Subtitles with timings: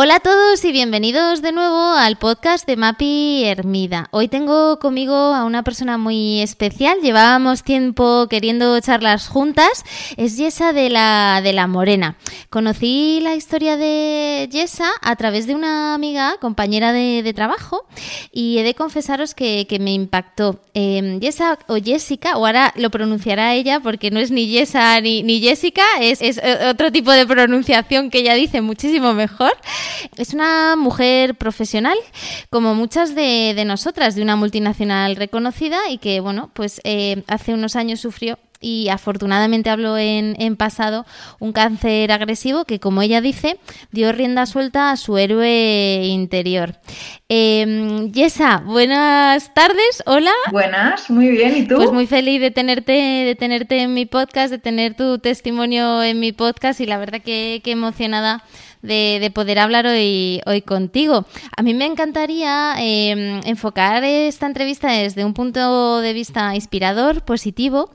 [0.00, 4.06] Hola a todos y bienvenidos de nuevo al podcast de Mapi Hermida.
[4.12, 7.00] Hoy tengo conmigo a una persona muy especial.
[7.02, 9.84] Llevábamos tiempo queriendo charlas juntas.
[10.16, 12.16] Es Yesa de la, de la Morena.
[12.48, 17.84] Conocí la historia de Yesa a través de una amiga, compañera de, trabajo,
[18.30, 20.60] y he de confesaros que, me impactó.
[20.74, 25.24] Eh, Yesa o Jessica, o ahora lo pronunciará ella porque no es ni Yesa ni,
[25.24, 29.50] ni Jessica, es, es otro tipo de pronunciación que ella dice muchísimo mejor.
[30.16, 31.96] Es una mujer profesional,
[32.50, 37.76] como muchas de, nosotras, de una multinacional reconocida y que, bueno, pues eh, hace unos
[37.76, 41.06] años sufrió y afortunadamente hablo en, pasado,
[41.38, 43.58] un cáncer agresivo que, como ella dice,
[43.92, 46.74] dio rienda suelta a su héroe interior.
[47.28, 50.32] Eh, Yesa, buenas tardes, hola.
[50.50, 51.76] Buenas, muy bien, ¿y tú?
[51.76, 56.18] Pues muy feliz de tenerte, de tenerte en mi podcast, de tener tu testimonio en
[56.18, 58.42] mi podcast y la verdad que, que emocionada
[58.82, 61.26] de, poder hablar hoy, hoy contigo.
[61.56, 67.90] A mí me encantaría em, enfocar esta entrevista desde un punto de vista inspirador, positivo.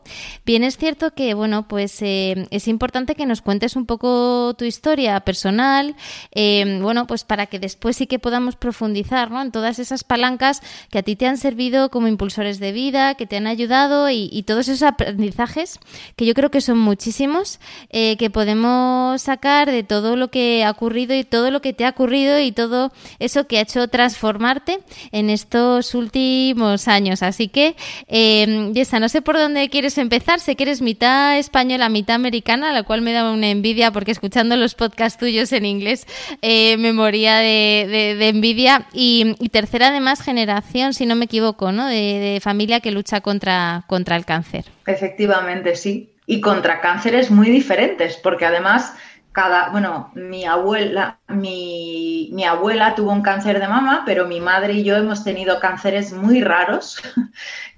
[0.45, 4.65] Bien es cierto que, bueno, pues em, es importante que nos cuentes un poco tu
[4.65, 5.95] historia personal,
[6.31, 9.41] em, bueno, pues para que después sí que podamos profundizar ¿no?
[9.41, 13.25] en todas esas palancas que a ti te han servido como impulsores de vida, que
[13.25, 15.79] te han ayudado y, todos esos aprendizajes
[16.17, 20.72] que yo creo que son muchísimos, eh, que podemos sacar de todo lo que ha
[20.73, 24.79] ocurrido y todo lo que te ha ocurrido y todo eso que ha hecho transformarte
[25.11, 27.23] en estos últimos años.
[27.23, 27.75] Así que,
[28.07, 30.39] eh, Yesa, no sé por dónde quieres empezar.
[30.39, 34.55] Sé que eres mitad española, mitad americana, la cual me da una envidia porque escuchando
[34.55, 36.05] los podcasts tuyos en inglés
[36.41, 38.87] eh, me moría de, envidia.
[38.93, 41.87] Y, tercera, además, generación, si no me equivoco, ¿no?
[41.87, 44.65] De, familia que lucha contra, contra el cáncer.
[44.85, 46.09] Efectivamente, sí.
[46.25, 48.93] Y contra cánceres muy diferentes, porque además
[49.33, 54.83] cada, bueno, mi abuela, mi, abuela tuvo un cáncer de mama, pero mi madre y
[54.83, 57.01] yo hemos tenido cánceres muy raros.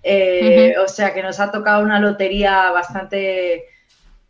[0.07, 3.63] Eh, o sea que nos ha tocado una lotería bastante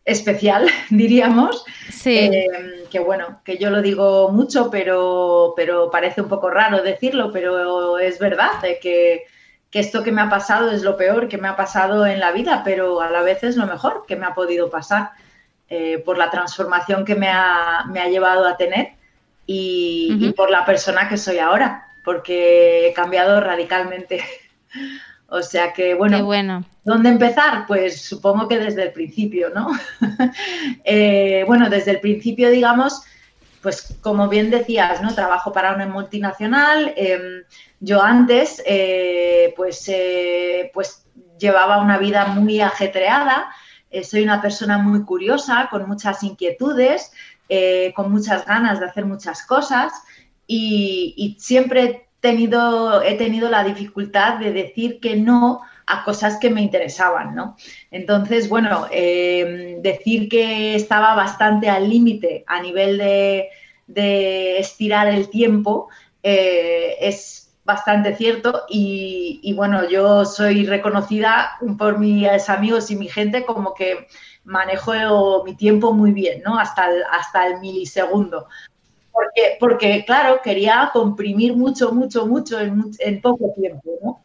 [0.06, 1.66] especial, diríamos.
[1.92, 2.18] Sí.
[2.18, 7.30] Eh, que bueno, que yo lo digo mucho, pero, pero parece un poco raro decirlo,
[7.34, 9.26] pero es verdad que,
[9.70, 12.32] que esto que me ha pasado es lo peor que me ha pasado en la
[12.32, 15.10] vida, pero a la vez es lo mejor que me ha podido pasar.
[15.68, 18.90] Eh, por la transformación que me ha, llevado a tener
[19.48, 24.24] y, por la persona que soy ahora, porque he cambiado radicalmente.
[25.28, 27.66] o sea que, bueno, bueno, ¿dónde empezar?
[27.66, 29.72] Pues supongo que desde el principio, ¿no?
[30.84, 33.02] Eh, bueno, desde el principio, digamos,
[33.64, 35.16] pues como bien decías, ¿no?
[35.16, 36.94] Trabajo para una multinacional.
[36.96, 37.44] Em,
[37.80, 39.92] yo antes, eh, pues,
[40.76, 41.08] pues
[41.40, 43.50] llevaba una vida muy ajetreada.
[43.96, 47.14] Eh, soy una persona muy curiosa, con muchas inquietudes,
[47.48, 49.94] eh, con muchas ganas de hacer muchas cosas
[50.46, 56.50] y, siempre he tenido, he tenido la dificultad de decir que no a cosas que
[56.50, 57.56] me interesaban, ¿no?
[57.90, 63.50] Entonces, bueno, em, decir que estaba bastante al límite a nivel de,
[64.60, 65.88] estirar el tiempo
[66.24, 73.44] eh, es bastante cierto y, bueno, yo soy reconocida por mis amigos y mi gente
[73.44, 74.08] como que
[74.44, 76.60] manejo mi tiempo muy bien, ¿no?
[76.60, 78.48] Hasta el, hasta el milisegundo.
[79.12, 84.24] Porque, porque, claro, quería comprimir mucho, mucho, mucho en, poco tiempo.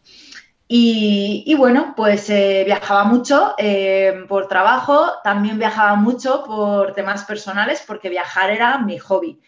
[0.69, 7.83] Y, bueno, pues eh, viajaba mucho eh, por trabajo, también viajaba mucho por temas personales,
[7.87, 9.41] porque viajar era mi hobby.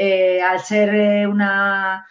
[0.00, 2.06] Eh, al ser eh, una,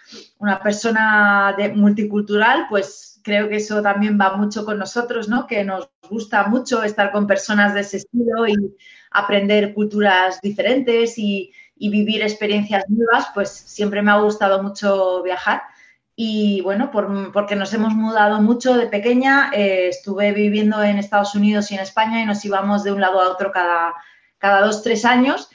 [0.62, 5.48] persona multicultural, pues creo que eso también va mucho con nosotros, ¿no?
[5.48, 8.75] Que nos gusta mucho estar con personas de ese estilo y
[9.12, 15.62] aprender culturas diferentes y, vivir experiencias nuevas, pues siempre me ha gustado mucho viajar.
[16.13, 21.72] Y bueno, porque nos hemos mudado mucho de pequeña, eh, estuve viviendo en Estados Unidos
[21.72, 23.94] y en España y nos íbamos de un lado a otro cada,
[24.39, 25.50] cada dos, tres años.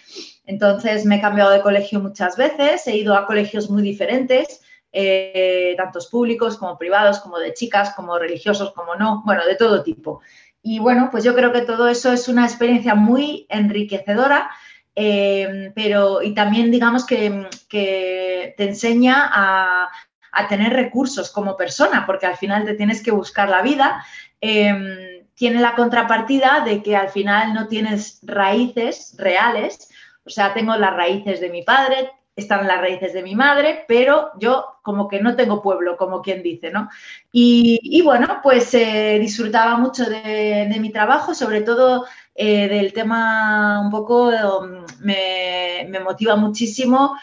[0.45, 4.61] Entonces me he cambiado de colegio muchas veces, he ido a colegios muy diferentes,
[4.93, 9.83] eh, tantos públicos como privados, como de chicas, como religiosos, como no, bueno, de todo
[9.83, 10.21] tipo.
[10.63, 14.51] Y bueno, pues yo creo que todo eso es una experiencia muy enriquecedora,
[14.95, 19.89] eh, pero y también digamos que, te enseña a,
[20.33, 24.05] a tener recursos como persona, porque al final te tienes que buscar la vida.
[24.41, 29.89] Em, tiene la contrapartida de que al final no tienes raíces reales,
[30.25, 34.31] o sea, tengo las raíces de mi padre, están las raíces de mi madre, pero
[34.39, 36.89] yo como que no tengo pueblo, como quien dice, ¿no?
[37.31, 43.91] Y, bueno, pues eh, disfrutaba mucho de, mi trabajo, sobre todo eh, del tema un
[43.91, 47.17] poco, um, me, motiva muchísimo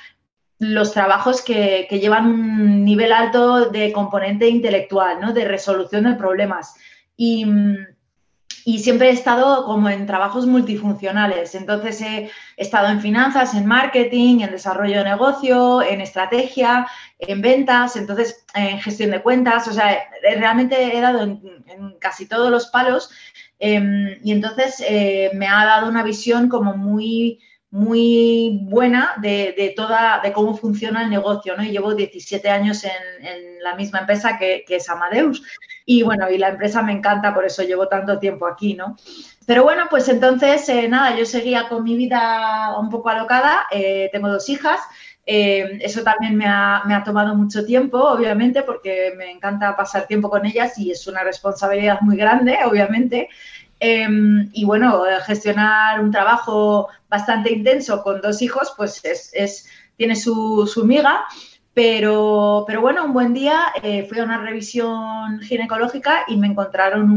[0.59, 5.33] los trabajos que, que, llevan un nivel alto de componente intelectual, ¿no?
[5.33, 6.75] De resolución de problemas.
[7.15, 7.77] Y mm,
[8.69, 11.55] y siempre he estado como en trabajos multifuncionales.
[11.55, 16.87] Entonces he estado en finanzas, en marketing, en desarrollo de negocio, en estrategia,
[17.17, 19.67] en ventas, entonces en gestión de cuentas.
[19.67, 21.41] O sea, realmente he dado en,
[21.99, 23.09] casi todos los palos
[23.57, 27.39] em, y entonces eh, me ha dado una visión como muy
[27.71, 31.63] muy buena de, toda, de cómo funciona el negocio, ¿no?
[31.63, 32.91] Y llevo 17 años en,
[33.61, 35.43] la misma empresa que, es Amadeus.
[35.85, 38.95] Y bueno, y la empresa me encanta, por eso llevo tanto tiempo aquí, ¿no?
[39.45, 44.09] Pero bueno, pues entonces, eh, nada, yo seguía con mi vida un poco alocada, eh,
[44.11, 44.79] tengo dos hijas,
[45.25, 50.07] eh, eso también me ha, me ha, tomado mucho tiempo, obviamente, porque me encanta pasar
[50.07, 53.29] tiempo con ellas y es una responsabilidad muy grande, obviamente.
[53.79, 60.69] Em, y bueno, gestionar un trabajo bastante intenso con dos hijos, pues es, tiene su,
[60.71, 61.25] su miga.
[61.73, 67.09] Pero, pero, bueno, un buen día eh, fui a una revisión ginecológica y me encontraron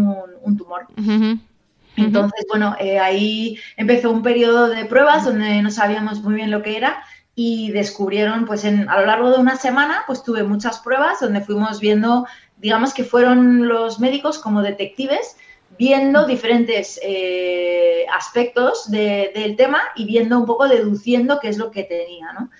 [0.42, 0.86] un, tumor.
[1.96, 6.62] Entonces, bueno, eh, ahí empezó un periodo de pruebas donde no sabíamos muy bien lo
[6.62, 7.02] que era
[7.34, 11.40] y descubrieron, pues en, a lo largo de una semana, pues tuve muchas pruebas donde
[11.40, 12.26] fuimos viendo,
[12.58, 15.36] digamos que fueron los médicos como detectives
[15.78, 21.84] viendo diferentes eh, aspectos del tema y viendo un poco, deduciendo qué es lo que
[21.84, 22.50] tenía, ¿no?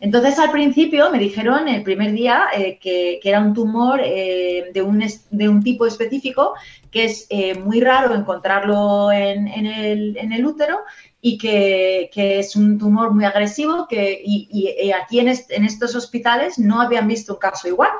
[0.00, 4.80] Entonces, al principio me dijeron el primer día eh, que, era un tumor eh, de,
[4.80, 6.54] un, tipo específico
[6.92, 7.28] que es
[7.64, 10.78] muy raro encontrarlo en, el, útero
[11.20, 16.80] y que, es un tumor muy agresivo que, y, aquí en, en, estos hospitales no
[16.80, 17.90] habían visto un caso igual.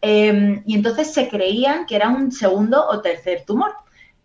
[0.00, 3.72] y entonces se creían que era un segundo o tercer tumor.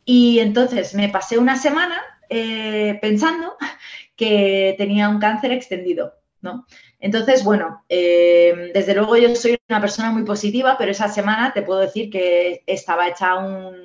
[0.10, 3.58] Y entonces me pasé una semana eh, pensando
[4.16, 6.66] que tenía un cáncer extendido, ¿no?
[6.98, 11.62] Entonces, bueno, eh, desde luego yo soy una persona muy positiva, pero esa semana te
[11.62, 13.76] puedo decir que estaba hecha un,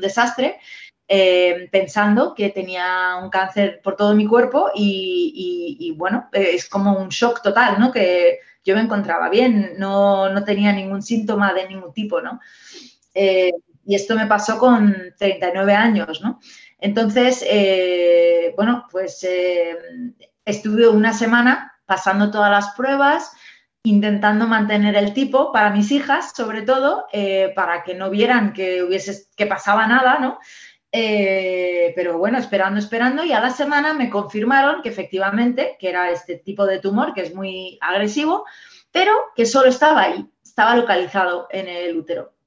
[0.00, 0.58] desastre,
[1.06, 7.10] eh, pensando que tenía un cáncer por todo mi cuerpo y, bueno, es como un
[7.10, 7.92] shock total, ¿no?
[7.92, 12.40] Que yo me encontraba bien, no, no tenía ningún síntoma de ningún tipo, ¿no?
[13.88, 16.40] Y esto me pasó con 39 años, ¿no?
[16.78, 19.78] Entonces, eh, bueno, pues eh,
[20.44, 23.32] estuve una semana pasando todas las pruebas,
[23.82, 28.82] intentando mantener el tipo para mis hijas, sobre todo, eh, para que no vieran que
[28.82, 30.38] hubiese, que pasaba nada, ¿no?
[30.90, 36.36] pero bueno, esperando, esperando, y a la semana me confirmaron que efectivamente, que era este
[36.36, 38.44] tipo de tumor, que es muy agresivo,
[38.90, 42.37] pero que solo estaba ahí, estaba localizado en el útero.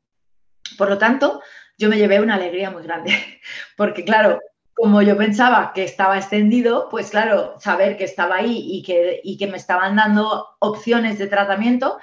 [0.78, 1.42] Por lo tanto,
[1.78, 3.12] yo me llevé una alegría muy grande,
[3.78, 4.40] porque claro,
[4.74, 9.48] como yo pensaba que estaba extendido, pues claro, saber que estaba ahí y que, que
[9.48, 12.00] me estaban dando opciones de tratamiento,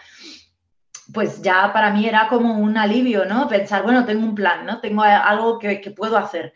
[1.12, 3.48] pues ya para mí era como un alivio, ¿no?
[3.48, 4.81] Pensar, bueno, tengo un plan, ¿no?
[4.81, 6.53] Tengo algo que, puedo hacer.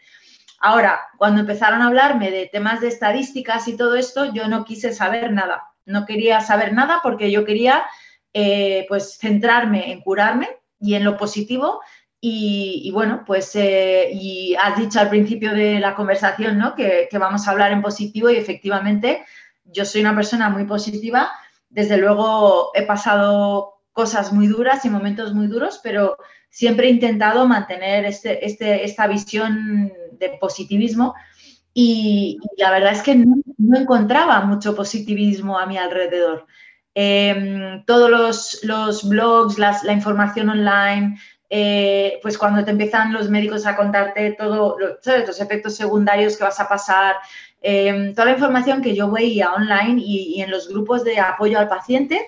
[0.60, 4.92] Ahora, cuando empezaron a hablarme de temas de estadísticas y todo esto, yo no quise
[4.92, 5.64] saber nada.
[5.86, 7.84] No quería saber nada porque yo quería,
[8.32, 11.80] eh, pues, centrarme en curarme y en lo positivo
[12.24, 16.76] y, bueno, pues eh, y has dicho al principio de la conversación ¿no?
[16.76, 19.24] que, vamos a hablar en positivo y efectivamente
[19.64, 21.32] yo soy una persona muy positiva.
[21.68, 26.16] Desde luego he pasado cosas muy duras y momentos muy duros, pero
[26.48, 31.16] siempre he intentado mantener este, este, esta visión de positivismo
[31.74, 33.34] y, la verdad es que no,
[33.76, 36.46] encontraba mucho positivismo a mi alrededor.
[36.94, 41.18] Em, todos los, los blogs, la información online,
[41.54, 46.58] eh, pues cuando te empiezan los médicos a contarte todo, los efectos secundarios que vas
[46.58, 47.16] a pasar,
[47.60, 51.68] em, toda la información que yo veía online y, en los grupos de apoyo al
[51.68, 52.26] paciente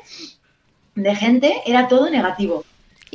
[0.94, 2.64] de gente, era todo negativo.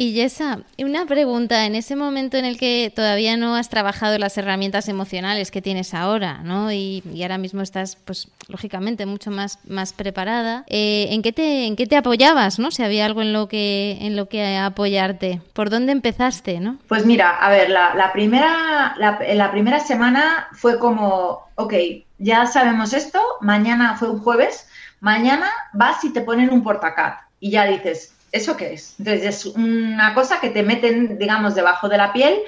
[0.01, 4.37] Y Yesa, una pregunta, en ese momento en el que todavía no has trabajado las
[4.37, 6.71] herramientas emocionales que tienes ahora, ¿no?
[6.71, 11.75] Y, ahora mismo estás, pues, lógicamente, mucho más, más preparada, eh, ¿en, qué te, ¿en
[11.75, 12.71] qué te apoyabas, no?
[12.71, 15.41] Si había algo en lo que, en lo que apoyarte.
[15.51, 16.77] ¿Por dónde empezaste, no?
[16.87, 21.73] Pues mira, a ver, la, primera, la, la primera semana fue como, ok,
[22.19, 24.65] ya sabemos esto, mañana fue un jueves,
[25.01, 28.95] mañana vas y te ponen un portacat y ya dices, ¿Eso qué es?
[28.99, 32.39] Entonces es una cosa que te meten, digamos, debajo de la piel,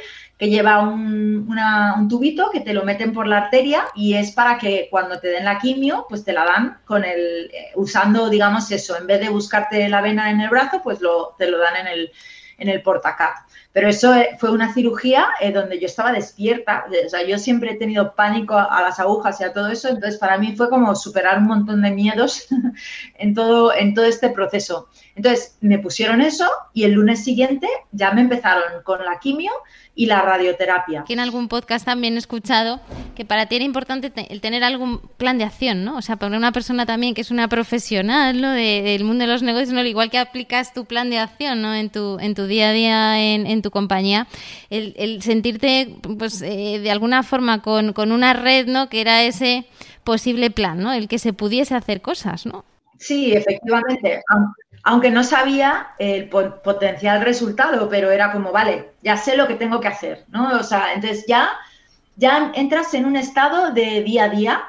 [0.41, 4.87] que lleva un, tubito que te lo meten por la arteria y es para que
[4.89, 8.97] cuando te den la quimio, pues te la dan con el, eh, usando, digamos, eso,
[8.97, 11.87] en vez de buscarte la vena en el brazo, pues lo, te lo dan en
[11.87, 12.11] el,
[12.57, 13.35] en el portacat.
[13.73, 17.71] Pero eso eh, fue una cirugía eh, donde yo estaba despierta, o sea, yo siempre
[17.71, 20.95] he tenido pánico a, las agujas y a todo eso, entonces para mí fue como
[20.95, 22.47] superar un montón de miedos
[23.15, 24.89] en, todo, en todo este proceso.
[25.15, 29.51] Entonces me pusieron eso y el lunes siguiente ya me empezaron con la quimio
[29.93, 31.01] y la radioterapia.
[31.01, 32.79] Aquí en algún podcast también he escuchado
[33.13, 35.97] que para ti era importante el tener algún plan de acción, ¿no?
[35.97, 38.51] O sea, para una persona también que es una profesional, ¿no?
[38.51, 39.83] del mundo de los negocios, ¿no?
[39.83, 41.75] Igual que aplicas tu plan de acción, ¿no?
[41.75, 44.27] En tu, en tu día a día en, tu compañía,
[44.69, 48.87] el, sentirte, pues, eh, de alguna forma con, con una red, ¿no?
[48.87, 49.65] Que era ese
[50.03, 50.93] posible plan, ¿no?
[50.93, 52.63] El que se pudiese hacer cosas, ¿no?
[52.97, 54.21] Sí, efectivamente
[54.83, 59.79] aunque no sabía el potencial resultado, pero era como, vale, ya sé lo que tengo
[59.79, 60.57] que hacer, ¿no?
[60.57, 61.51] O sea, entonces ya,
[62.15, 64.63] ya entras en un estado de día a día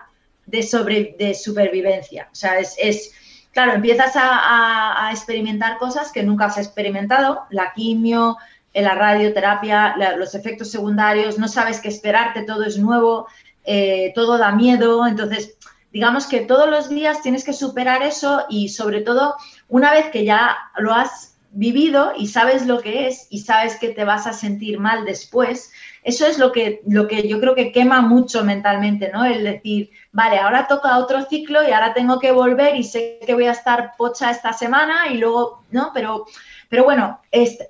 [0.47, 2.29] de, sobre, de supervivencia.
[2.31, 3.13] O sea, es,
[3.53, 8.37] claro, empiezas a, experimentar cosas que nunca has experimentado, la quimio,
[8.75, 13.27] la radioterapia, los efectos secundarios, no sabes qué esperarte, todo es nuevo,
[13.65, 15.57] eh, todo da miedo, entonces
[15.93, 19.37] digamos que todos los días tienes que superar eso y sobre todo
[19.69, 23.91] una vez que ya lo has vivido y sabes lo que es y sabes que
[23.91, 25.71] te vas a sentir mal después,
[26.03, 29.25] eso es lo que, lo que yo creo que quema mucho mentalmente, ¿no?
[29.25, 33.35] El decir, vale, ahora toca otro ciclo y ahora tengo que volver y sé que
[33.35, 35.91] voy a estar pocha esta semana y luego, ¿no?
[35.93, 36.25] Pero,
[36.71, 37.21] pero bueno,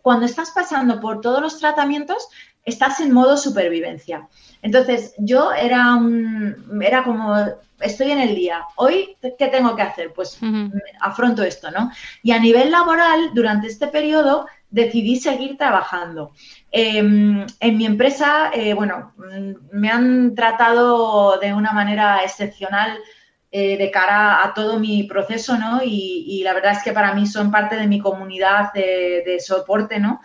[0.00, 2.28] cuando estás pasando por todos los tratamientos,
[2.64, 4.28] estás en modo supervivencia.
[4.62, 7.34] Entonces, yo era un, era como,
[7.80, 10.12] estoy en el día, hoy, ¿qué tengo que hacer?
[10.14, 10.38] Pues
[11.00, 11.90] afronto esto, ¿no?
[12.22, 16.32] Y a nivel laboral, durante este periodo, decidí seguir trabajando.
[16.70, 22.98] Em, en mi empresa, eh, bueno, mm, me han tratado de una manera excepcional
[23.50, 25.80] eh, de cara a todo mi proceso, ¿no?
[25.84, 30.00] Y, la verdad es que para mí son parte de mi comunidad de, de soporte,
[30.00, 30.20] ¿no?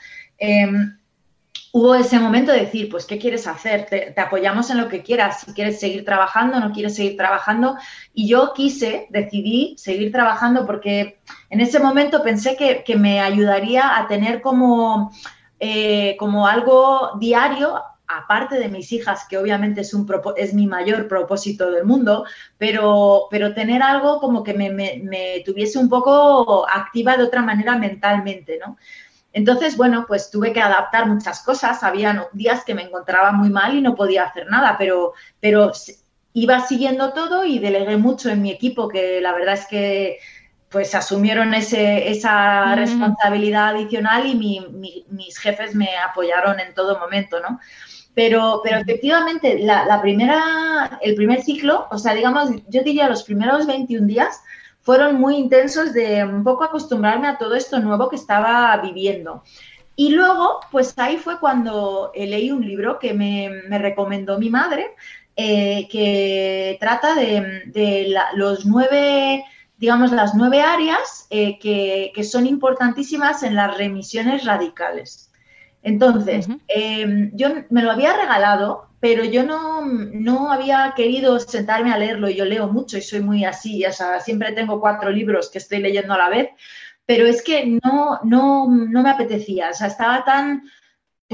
[1.74, 3.86] Hubo ese momento de decir, pues, ¿qué quieres hacer?
[3.86, 7.78] Te, apoyamos en lo que quieras, si quieres seguir trabajando, no quieres seguir trabajando.
[8.14, 11.20] Y yo quise, decidí seguir trabajando porque
[11.50, 15.12] en ese momento pensé que, me ayudaría a tener como,
[15.60, 21.08] eh, como algo diario aparte de mis hijas, que obviamente es, un, es mi mayor
[21.08, 22.26] propósito del mundo,
[22.58, 27.78] pero, pero tener algo como que me, me, tuviese un poco activa de otra manera
[27.78, 28.78] mentalmente, ¿no?
[29.38, 31.84] Entonces, bueno, pues tuve que adaptar muchas cosas.
[31.84, 35.72] Había días que me encontraba muy mal y no podía hacer nada, pero, pero
[36.34, 40.18] iba siguiendo todo y delegué mucho en mi equipo, que la verdad es que
[40.70, 44.34] pues asumieron ese, esa responsabilidad adicional y
[45.08, 47.60] mis jefes me apoyaron en todo momento, ¿no?
[48.16, 53.22] Pero, pero efectivamente, la, la, primera, el primer ciclo, o sea, digamos, yo diría los
[53.22, 54.42] primeros 21 días,
[54.88, 59.44] fueron muy intensos de un poco acostumbrarme a todo esto nuevo que estaba viviendo.
[59.98, 64.96] Y luego, pues ahí fue cuando leí un libro que me, recomendó mi madre,
[65.36, 69.44] eh, que trata de, los nueve,
[69.76, 75.27] digamos, las nueve áreas eh, que, son importantísimas en las remisiones radicales.
[75.88, 81.98] Entonces, em, yo me lo había regalado pero yo no, no, había querido sentarme a
[81.98, 82.30] leerlo.
[82.30, 85.80] Yo leo mucho y soy muy así, o sea, siempre tengo cuatro libros que estoy
[85.80, 86.50] leyendo a la vez,
[87.06, 90.64] pero es que no, no, no me apetecía, o sea, estaba tan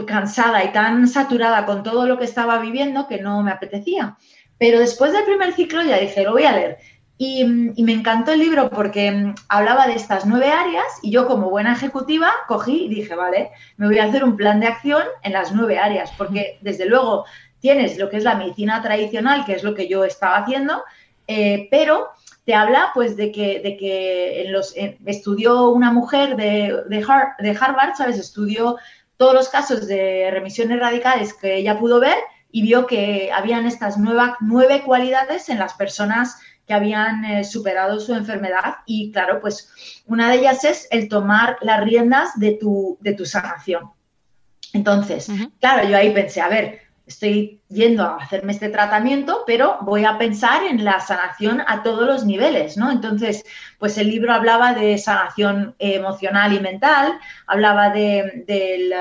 [0.05, 4.17] cansada y tan saturada con todo lo que estaba viviendo que no me apetecía.
[4.57, 6.77] Pero después del primer ciclo ya dije, lo voy a leer.
[7.17, 11.49] Y, y, me encantó el libro porque hablaba de estas nueve áreas y yo como
[11.49, 15.33] buena ejecutiva cogí y dije, vale, me voy a hacer un plan de acción en
[15.33, 17.25] las nueve áreas, porque desde luego
[17.59, 20.83] tienes lo que es la medicina tradicional, que es lo que yo estaba haciendo,
[21.27, 22.09] eh, pero
[22.45, 24.73] te habla pues de que, de que en los,
[25.05, 28.19] estudió una mujer de, de, Harvard, ¿sabes?
[28.19, 28.77] Estudió
[29.17, 32.17] todos los casos de remisiones radicales que ella pudo ver
[32.51, 36.37] y vio que habían estas nueve cualidades en las personas
[36.73, 41.57] que habían eh, superado su enfermedad y claro, pues una de ellas es el tomar
[41.61, 43.91] las riendas de tu, de tu sanación.
[44.73, 46.81] Entonces, claro, yo ahí pensé, a ver,
[47.13, 52.05] estoy yendo a hacerme este tratamiento, pero voy a pensar en la sanación a todos
[52.05, 52.91] los niveles, ¿no?
[52.91, 53.43] Entonces,
[53.79, 58.93] pues el libro hablaba de sanación emocional y mental, hablaba de, del,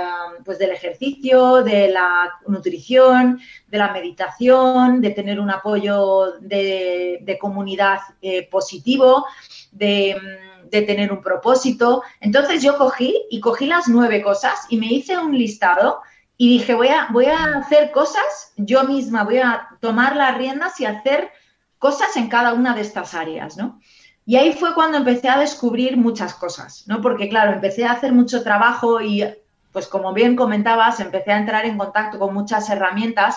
[0.44, 7.98] pues del ejercicio, de la nutrición, de la meditación, de tener un apoyo de, comunidad
[8.20, 9.26] eh, positivo,
[9.72, 10.16] de
[10.70, 12.02] de tener un propósito.
[12.18, 16.00] Entonces yo cogí y cogí las nueve cosas y me hice un listado
[16.42, 20.80] y dije, voy a, voy a hacer cosas yo misma, voy a tomar las riendas
[20.80, 21.30] y hacer
[21.78, 23.80] cosas en cada una de estas áreas, ¿no?
[24.26, 27.00] Y ahí fue cuando empecé a descubrir muchas cosas, ¿no?
[27.00, 29.24] Porque claro, empecé a hacer mucho trabajo y,
[29.70, 33.36] pues como bien comentabas, empecé a entrar en contacto con muchas herramientas,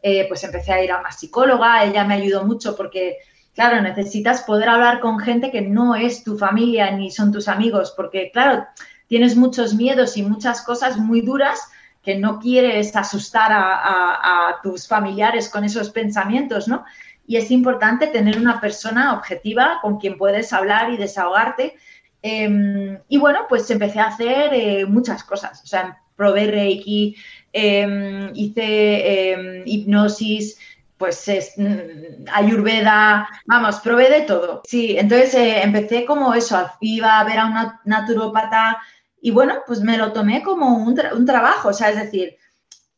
[0.00, 3.16] eh, pues empecé a ir a una psicóloga, ella me ayudó mucho porque,
[3.56, 7.92] claro, necesitas poder hablar con gente que no es tu familia ni son tus amigos,
[7.96, 8.64] porque, claro,
[9.08, 11.58] tienes muchos miedos y muchas cosas muy duras
[12.04, 16.84] que no quieres asustar a, tus familiares con esos pensamientos, ¿no?
[17.26, 21.74] y es importante tener una persona objetiva con quien puedes hablar y desahogarte.
[22.22, 27.16] Em, y bueno, pues empecé a hacer eh, muchas cosas, o sea, probé Reiki,
[27.52, 30.58] em, hice em, hipnosis,
[30.96, 34.62] pues mm, ayurveda, vamos, probé de todo.
[34.64, 38.78] Sí, entonces eh, empecé como eso, iba a ver a una naturópata
[39.24, 42.36] y bueno, pues me lo tomé como un, un trabajo, o sea, es decir,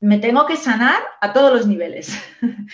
[0.01, 2.13] me tengo que sanar a todos los niveles.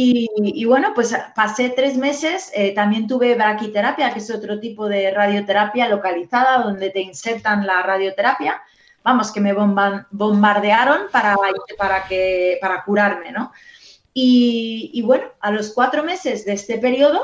[0.00, 5.10] Y, bueno, pues pasé tres meses, eh, también tuve braquiterapia, que es otro tipo de
[5.10, 8.62] radioterapia localizada, donde te insertan la radioterapia.
[9.02, 11.34] Vamos, que me bombardearon para,
[11.76, 13.50] para, que, para curarme, ¿no?
[14.14, 17.20] Y, bueno, a los cuatro meses de este periodo,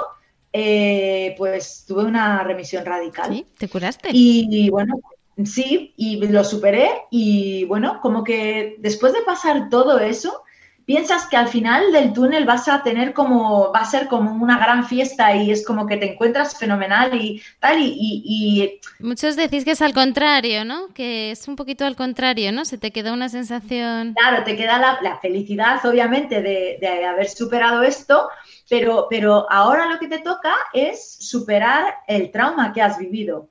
[0.52, 3.33] eh, pues tuve una remisión radical.
[3.33, 3.47] ¿Sí?
[3.57, 4.09] ¿Te curaste?
[4.11, 5.00] Y, bueno,
[5.45, 6.91] sí, y lo superé.
[7.11, 10.45] Y bueno, como que después de pasar todo eso,
[10.85, 14.59] piensas que al final del túnel vas a tener como, va a ser como una
[14.59, 18.81] gran fiesta y es como que te encuentras fenomenal y tal, y...
[19.00, 20.88] Muchos decís que es al contrario, ¿no?
[20.93, 22.64] Que es un poquito al contrario, ¿no?
[22.64, 24.14] Se te queda una sensación...
[24.14, 28.29] Claro, te queda la, felicidad, obviamente, de, de, haber superado esto,
[28.69, 33.49] pero, pero ahora lo que te toca es superar el trauma que has vivido.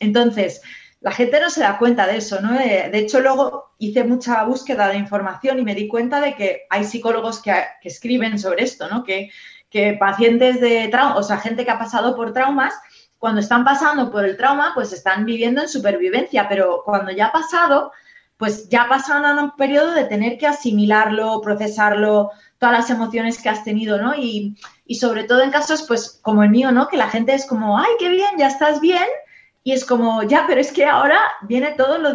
[0.00, 0.60] Entonces,
[1.04, 2.58] la gente no se da cuenta de eso, ¿no?
[2.58, 6.62] Eh, de hecho, luego hice mucha búsqueda de información y me di cuenta de que
[6.70, 9.04] hay psicólogos que, escriben sobre esto, ¿no?
[9.04, 9.30] Que,
[10.00, 12.72] pacientes de trauma, o sea, gente que ha pasado por traumas,
[13.18, 17.32] cuando están pasando por el trauma, pues están viviendo en supervivencia, pero cuando ya ha
[17.32, 17.92] pasado,
[18.38, 23.50] pues ya pasan a un periodo de tener que asimilarlo, procesarlo, todas las emociones que
[23.50, 24.14] has tenido, ¿no?
[24.14, 26.88] Y, y sobre todo en casos, pues como el mío, ¿no?
[26.88, 29.08] Que la gente es como, ay, qué bien, ya estás bien,
[29.64, 32.12] y es como, ya, pero es que ahora viene todo lo,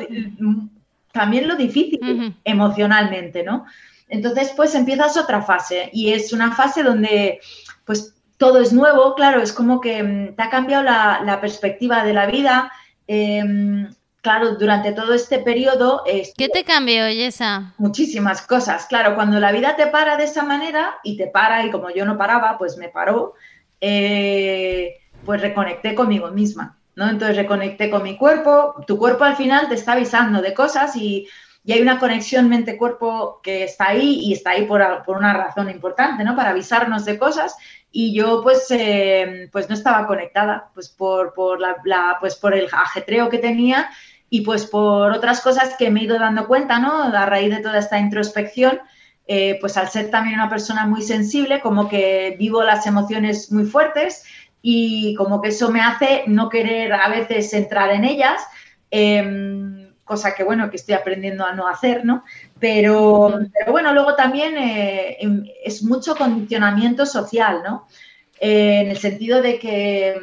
[1.11, 1.99] también lo difícil
[2.43, 3.65] emocionalmente, ¿no?
[4.07, 7.39] Entonces, pues empiezas otra fase y es una fase donde,
[7.85, 12.13] pues, todo es nuevo, claro, es como que mm, te ha cambiado la, perspectiva de
[12.13, 12.71] la vida.
[13.07, 13.89] Em,
[14.21, 16.03] claro, durante todo este periodo...
[16.05, 17.73] ¿Qué te cambió, Yesa?
[17.79, 18.85] Muchísimas cosas.
[18.85, 22.05] Claro, cuando la vida te para de esa manera y te para y como yo
[22.05, 23.33] no paraba, pues me paró,
[23.81, 26.78] eh, pues reconecté conmigo misma.
[27.07, 31.27] Entonces reconecté con mi cuerpo, tu cuerpo al final te está avisando de cosas y,
[31.67, 36.35] hay una conexión mente-cuerpo que está ahí y está ahí por, una razón importante, ¿no?
[36.35, 37.55] Para avisarnos de cosas
[37.91, 43.29] y yo pues, eh, pues no estaba conectada, pues por, la, pues por el ajetreo
[43.29, 43.87] que tenía
[44.31, 47.03] y pues por otras cosas que me he ido dando cuenta, ¿no?
[47.03, 48.79] A raíz de toda esta introspección,
[49.27, 53.65] eh, pues al ser también una persona muy sensible, como que vivo las emociones muy
[53.65, 54.23] fuertes,
[54.61, 58.41] y como que eso me hace no querer a veces entrar en ellas,
[58.91, 62.23] em, cosa que bueno, que estoy aprendiendo a no hacer, ¿no?
[62.59, 67.87] Pero, bueno, luego también eh, em, es mucho condicionamiento social, ¿no?
[68.39, 70.19] Eh, en el sentido de que,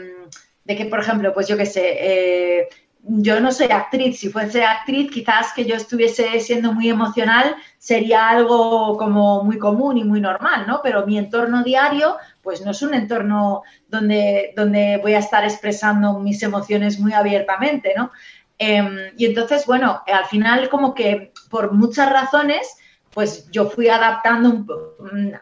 [0.65, 2.69] de que, por ejemplo, pues yo qué sé, eh,
[3.09, 8.29] yo no soy actriz, si fuese actriz quizás que yo estuviese siendo muy emocional sería
[8.29, 10.81] algo como muy común y muy normal, ¿no?
[10.83, 16.21] Pero mi entorno diario pues no es un entorno donde, donde voy a estar expresando
[16.21, 18.13] mis emociones muy abiertamente, ¿no?
[18.57, 22.77] Em, y entonces, bueno, al final como que por muchas razones,
[23.13, 24.65] pues yo fui adaptando,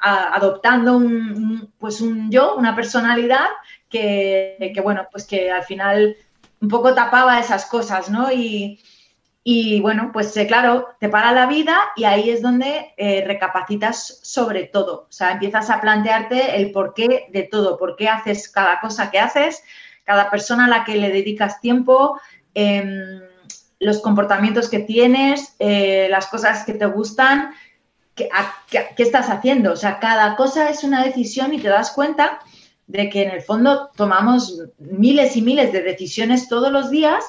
[0.00, 3.48] adoptando un, pues un yo, una personalidad
[3.90, 6.16] que, que, bueno, pues que al final
[6.62, 8.32] un poco tapaba esas cosas, ¿no?
[8.32, 8.80] Y,
[9.46, 14.20] y bueno, pues eh, claro, te para la vida y ahí es donde eh, recapacitas
[14.22, 15.06] sobre todo.
[15.10, 19.18] O sea, empiezas a plantearte el porqué de todo, por qué haces cada cosa que
[19.18, 19.62] haces,
[20.04, 22.18] cada persona a la que le dedicas tiempo,
[22.54, 23.20] em,
[23.80, 27.54] los comportamientos que tienes, eh, las cosas que te gustan,
[28.14, 28.30] qué,
[28.96, 29.72] estás haciendo.
[29.72, 32.38] O sea, cada cosa es una decisión y te das cuenta
[32.86, 37.24] de que en el fondo tomamos miles y miles de decisiones todos los días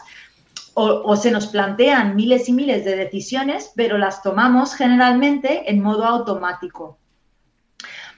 [0.78, 6.04] o, se nos plantean miles y miles de decisiones, pero las tomamos generalmente en modo
[6.04, 7.00] automático.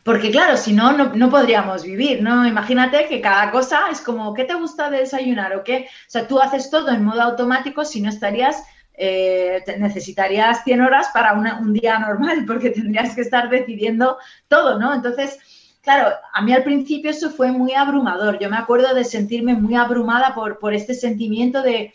[0.04, 2.48] Porque claro, si no, no, podríamos vivir, ¿no?
[2.48, 5.88] Imagínate que cada cosa es como, ¿qué te gusta de desayunar o qué?
[6.08, 11.10] O sea, tú haces todo en modo automático, si no estarías, eh, necesitarías 100 horas
[11.14, 14.18] para un día normal, porque tendrías que estar decidiendo
[14.48, 14.96] todo, ¿no?
[14.96, 15.38] Entonces,
[15.82, 18.40] claro, a mí al principio eso fue muy abrumador.
[18.40, 21.94] Yo me acuerdo de sentirme muy abrumada por, por este sentimiento de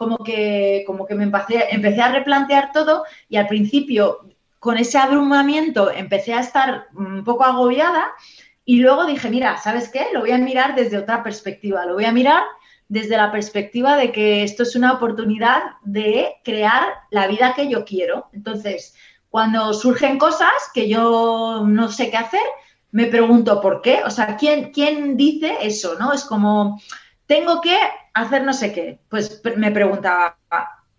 [0.00, 4.20] como que, como que me empecé, empecé a replantear todo y al principio
[4.58, 8.12] con ese abrumamiento empecé a estar un poco agobiada
[8.64, 10.06] y luego dije, mira, ¿sabes qué?
[10.14, 12.44] Lo voy a mirar desde otra perspectiva, lo voy a mirar
[12.88, 17.84] desde la perspectiva de que esto es una oportunidad de crear la vida que yo
[17.84, 18.30] quiero.
[18.32, 18.94] Entonces,
[19.28, 22.40] cuando surgen cosas que yo no sé qué hacer,
[22.90, 24.00] me pregunto por qué.
[24.06, 25.96] O sea, ¿quién, quién dice eso?
[25.98, 26.14] ¿No?
[26.14, 26.80] Es como,
[27.26, 27.76] tengo que
[28.14, 28.98] hacer no sé qué.
[29.08, 30.36] Pues me preguntaba,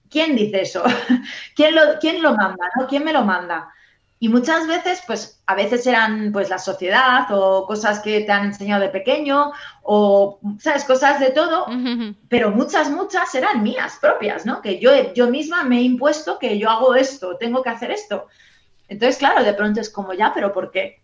[0.10, 0.84] ¿quién dice eso?
[1.56, 2.66] ¿Quién lo, quién lo manda?
[2.78, 2.88] ¿no?
[2.88, 3.74] ¿Quién me lo manda?
[4.24, 8.46] Y muchas veces, pues a veces eran pues la sociedad o cosas que te han
[8.46, 10.84] enseñado de pequeño o, ¿sabes?
[10.84, 11.66] Cosas de todo,
[12.30, 14.62] pero muchas, muchas eran mías propias, ¿no?
[14.62, 18.28] Que yo, yo misma me he impuesto que yo hago esto, tengo que hacer esto.
[18.88, 21.02] Entonces, claro, de pronto es como ya, pero ¿por qué?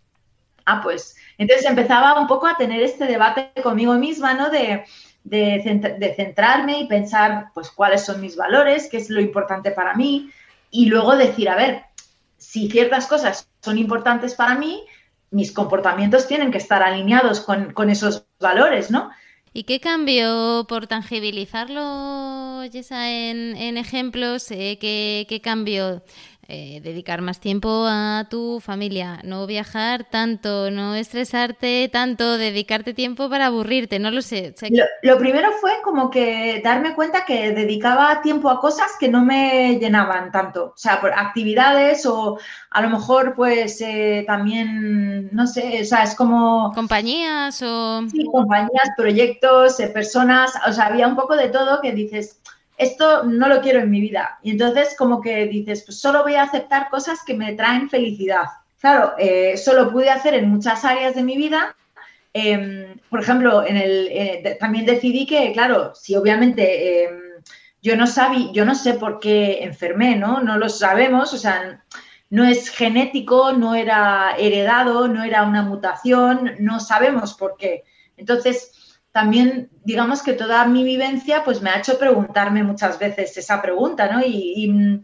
[0.64, 4.48] Ah, pues, entonces empezaba un poco a tener este debate conmigo misma, ¿no?
[4.48, 4.84] De,
[5.28, 10.30] de, centrarme y pensar, pues, cuáles son mis valores, qué es lo importante para mí,
[10.70, 11.82] y luego decir, a ver,
[12.36, 14.82] si ciertas cosas son importantes para mí,
[15.30, 19.10] mis comportamientos tienen que estar alineados con, esos valores, ¿no?
[19.52, 26.02] ¿Y qué cambio, por tangibilizarlo, Yesa, en, en ejemplos, eh, qué, qué cambio
[26.50, 33.28] eh, dedicar más tiempo a tu familia, no viajar tanto, no estresarte tanto, dedicarte tiempo
[33.28, 34.54] para aburrirte, no lo sé.
[35.02, 39.78] lo, primero fue como que darme cuenta que dedicaba tiempo a cosas que no me
[39.78, 42.38] llenaban tanto, o sea, por actividades o
[42.70, 46.72] a lo mejor pues eh, también, no sé, o sea, es como...
[46.74, 48.08] Compañías o...
[48.10, 52.40] Sí, compañías, proyectos, eh, personas, o sea, había un poco de todo que dices
[52.78, 54.38] esto no lo quiero en mi vida.
[54.42, 58.44] Y entonces como que dices, pues solo voy a aceptar cosas que me traen felicidad.
[58.80, 61.74] Claro, eh, eso lo pude hacer en muchas áreas de mi vida.
[62.32, 67.20] Em, por ejemplo, en el, eh, también decidí que, claro, si obviamente em,
[67.82, 70.40] yo no sabía, yo no sé por qué enfermé, ¿no?
[70.40, 71.82] No lo sabemos, o sea,
[72.30, 77.84] no es genético, no era heredado, no era una mutación, no sabemos por qué.
[78.16, 78.77] Entonces,
[79.18, 84.08] también, digamos que toda mi vivencia, pues me ha hecho preguntarme muchas veces esa pregunta,
[84.12, 84.20] ¿no?
[84.24, 85.02] Y,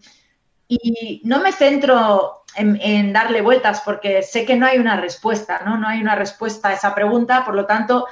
[1.25, 5.77] no me centro en, darle vueltas porque sé que no hay una respuesta, ¿no?
[5.79, 8.07] No hay una respuesta a esa pregunta, por lo tanto,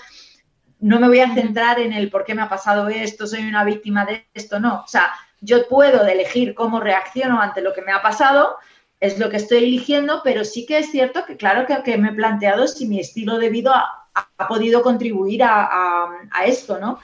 [0.80, 3.62] no me voy a centrar en el por qué me ha pasado esto, soy una
[3.62, 4.82] víctima de esto, no.
[4.82, 8.56] O sea, yo puedo elegir cómo reacciono ante lo que me ha pasado,
[8.98, 12.08] es lo que estoy eligiendo, pero sí que es cierto que, claro, que, que me
[12.08, 16.98] he planteado si mi estilo de vida ha podido contribuir a, esto, ¿no?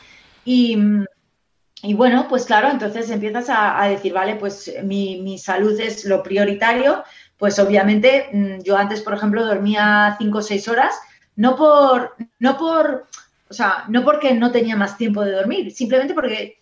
[0.44, 0.76] Y,
[1.94, 7.04] bueno, pues claro, entonces empiezas a, decir, vale, pues mi, salud es lo prioritario,
[7.36, 10.94] pues obviamente mm, yo antes, por ejemplo, dormía cinco o seis horas,
[11.36, 13.06] no por, no por,
[13.48, 16.60] o sea, no porque no tenía más tiempo de dormir, simplemente porque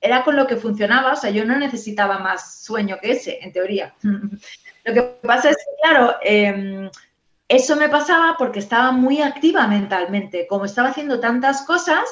[0.00, 3.52] era con lo que funcionaba, o sea, yo no necesitaba más sueño que ese, en
[3.52, 3.94] teoría.
[4.84, 6.90] lo que pasa es que, claro, eh,
[7.48, 10.46] eso me pasaba porque estaba muy activa mentalmente.
[10.48, 12.04] Como estaba haciendo tantas cosas,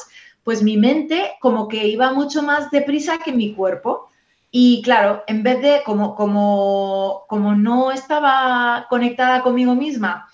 [0.44, 4.09] pues mi mente como que iba mucho más deprisa que mi cuerpo.
[4.51, 10.29] Y claro, en vez de, como, como, como no estaba conectada conmigo misma,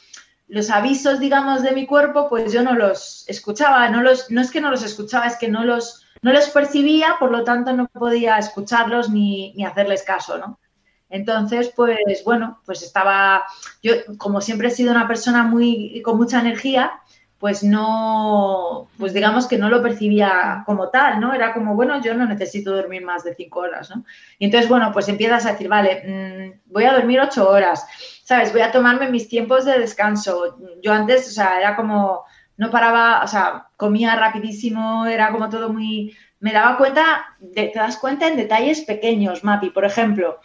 [0.46, 4.50] los avisos, digamos, de mi cuerpo, pues yo no los escuchaba, no, los, no es
[4.50, 7.86] que no los escuchaba, es que no los, no los percibía, por lo tanto no
[7.86, 10.58] podía escucharlos ni, ni hacerles caso, ¿no?
[11.10, 13.44] Entonces, pues bueno, pues estaba,
[13.82, 16.92] yo como siempre he sido una persona muy con mucha energía,
[17.40, 21.32] pues no, pues digamos que no lo percibía como tal, ¿no?
[21.32, 24.04] Era como, bueno, yo no necesito dormir más de cinco horas, ¿no?
[24.38, 27.86] Y entonces, bueno, pues empiezas a decir, vale, mm, voy a dormir ocho horas,
[28.24, 28.52] ¿sabes?
[28.52, 30.58] Voy a tomarme mis tiempos de descanso.
[30.82, 32.24] Yo antes, o sea, era como,
[32.58, 37.96] no paraba, o sea, comía rapidísimo, era como todo muy, me daba cuenta, te das
[37.96, 40.40] cuenta en detalles pequeños, Mapi, por ejemplo,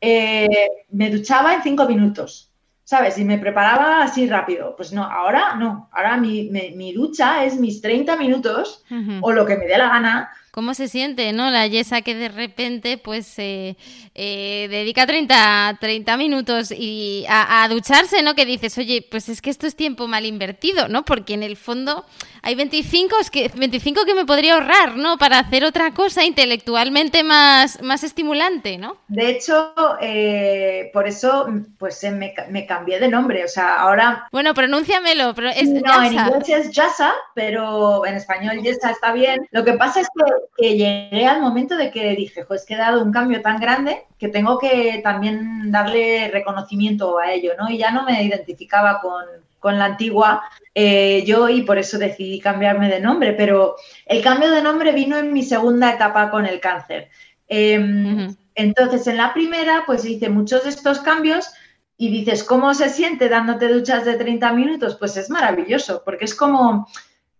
[0.00, 0.48] eh,
[0.90, 2.52] me duchaba en cinco minutos,
[2.84, 3.18] ¿sabes?
[3.18, 4.74] Y me preparaba así rápido.
[4.76, 5.88] Pues no, ahora no.
[5.92, 8.84] Ahora mi, ducha es mis 30 minutos
[9.20, 10.30] o lo que me dé la gana.
[10.56, 11.50] Cómo se siente, ¿no?
[11.50, 13.76] La Yesa que de repente pues eh,
[14.14, 18.34] eh, dedica 30, 30 minutos y a, ducharse, ¿no?
[18.34, 21.04] Que dices, oye, pues es que esto es tiempo mal invertido, ¿no?
[21.04, 22.06] Porque en el fondo
[22.40, 25.18] hay 25, es que, 25 que me podría ahorrar, ¿no?
[25.18, 28.96] Para hacer otra cosa intelectualmente más, más estimulante, ¿no?
[29.08, 34.26] De hecho, eh, por eso pues me, me, cambié de nombre, o sea, ahora...
[34.32, 39.46] Bueno, pronúnciamelo, pero es No, en inglés es Yasa, pero en español Yesa está bien.
[39.50, 43.02] Lo que pasa es que, llegué al momento de que dije, pues que he dado
[43.02, 47.70] un cambio tan grande que tengo que también darle reconocimiento a ello, ¿no?
[47.70, 49.24] Y ya no me identificaba con,
[49.58, 50.42] con la antigua
[50.74, 55.16] eh, yo y por eso decidí cambiarme de nombre, pero el cambio de nombre vino
[55.16, 57.08] en mi segunda etapa con el cáncer.
[57.48, 61.50] Em, entonces, en la primera, pues hice muchos de estos cambios
[61.98, 64.96] y dices, ¿cómo se siente dándote duchas de 30 minutos?
[64.96, 66.86] Pues es maravilloso, porque es como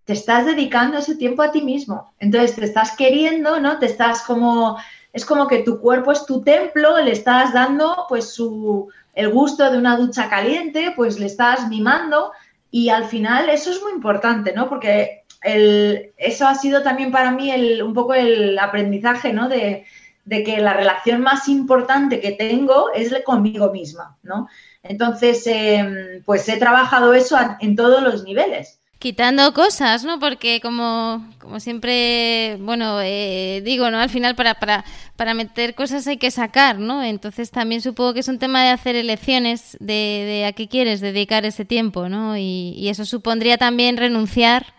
[0.07, 2.13] te estás dedicando ese tiempo a ti mismo.
[2.21, 3.79] Entonces, te estás queriendo, ¿no?
[3.81, 4.79] Te estás como,
[5.13, 9.69] es como que tu cuerpo es tu templo, le estás dando pues su, el gusto
[9.71, 12.31] de una ducha caliente, pues le estás mimando
[12.71, 14.69] y al final eso es muy importante, ¿no?
[14.69, 19.49] Porque el, eso ha sido también para mí el, un poco el aprendizaje, ¿no?
[19.49, 19.87] De,
[20.25, 24.47] de, que la relación más importante que tengo es conmigo misma, ¿no?
[24.85, 30.19] Entonces, em, pues he trabajado eso en todos los niveles quitando cosas, ¿no?
[30.19, 33.99] Porque como, como siempre, bueno, eh, digo, ¿no?
[33.99, 34.85] Al final para, para,
[35.17, 37.03] para meter cosas hay que sacar, ¿no?
[37.03, 41.01] Entonces también supongo que es un tema de hacer elecciones de, de a qué quieres
[41.01, 42.37] dedicar ese tiempo, ¿no?
[42.37, 44.75] Y, y, eso supondría también renunciar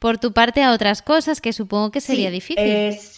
[0.00, 2.64] por tu parte a otras cosas que supongo que sería difícil.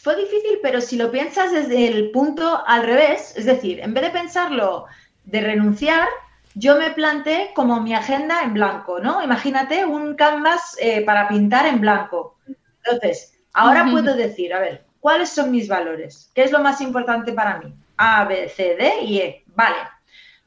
[0.03, 4.03] fue difícil, pero si lo piensas desde el punto al revés, es decir, en vez
[4.03, 4.87] de pensarlo
[5.25, 6.09] de renunciar,
[6.55, 9.23] yo me planteé como mi agenda en blanco, ¿no?
[9.23, 12.39] Imagínate un canvas eh, para pintar en blanco.
[12.85, 16.31] Entonces, ahora puedo decir, a ver, ¿cuáles son mis valores?
[16.35, 17.75] ¿Qué es lo más importante para mí?
[17.97, 19.45] A, B, C, D y E.
[19.55, 19.77] Vale.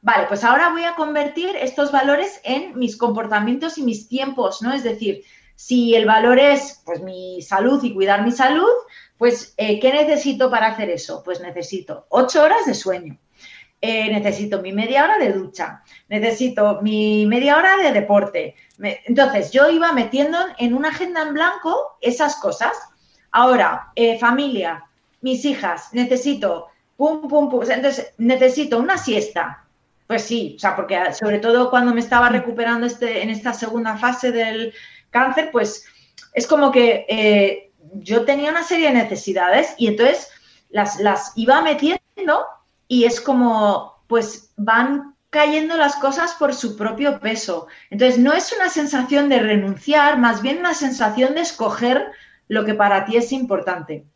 [0.02, 4.72] Vale, pues ahora voy a convertir estos valores en mis comportamientos y mis tiempos, ¿no?
[4.72, 5.24] Es decir,
[5.56, 8.70] si el valor es pues mi salud y cuidar mi salud,
[9.18, 11.22] pues eh, ¿qué necesito para hacer eso?
[11.24, 13.18] Pues necesito ocho horas de sueño.
[13.80, 18.54] Eh, necesito mi media hora de ducha, necesito mi media hora de deporte.
[18.78, 22.72] entonces, yo iba metiendo en una agenda en blanco esas cosas.
[23.30, 24.84] Ahora, eh, familia,
[25.20, 29.64] mis hijas, necesito, pum, pum, pum, entonces necesito una siesta.
[30.06, 33.98] Pues sí, o sea, porque sobre todo cuando me estaba recuperando este, en esta segunda
[33.98, 34.72] fase del
[35.10, 35.84] cáncer, pues
[36.32, 40.30] es como que eh, yo tenía una serie de necesidades y entonces
[40.70, 42.46] las, las iba metiendo
[42.88, 47.66] y es como, pues van cayendo las cosas por su propio peso.
[47.90, 52.10] Entonces, no es una sensación de renunciar, más bien una sensación de escoger
[52.48, 54.06] lo que para ti es importante.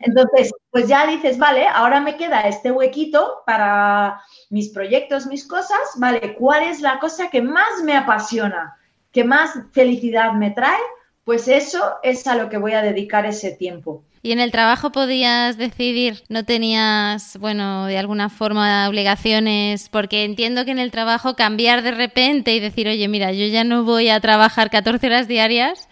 [0.00, 5.80] Entonces, pues ya dices, vale, ahora me queda este huequito para mis proyectos, mis cosas,
[5.96, 8.76] vale, ¿cuál es la cosa que más me apasiona,
[9.12, 10.80] que más felicidad me trae?
[11.24, 14.02] Pues eso es a lo que voy a dedicar ese tiempo.
[14.22, 16.24] ¿Y en el trabajo podías decidir?
[16.28, 19.88] ¿No tenías, bueno, de alguna forma obligaciones?
[19.88, 23.64] Porque entiendo que en el trabajo cambiar de repente y decir, oye, mira, yo ya
[23.64, 25.88] no voy a trabajar 14 horas diarias,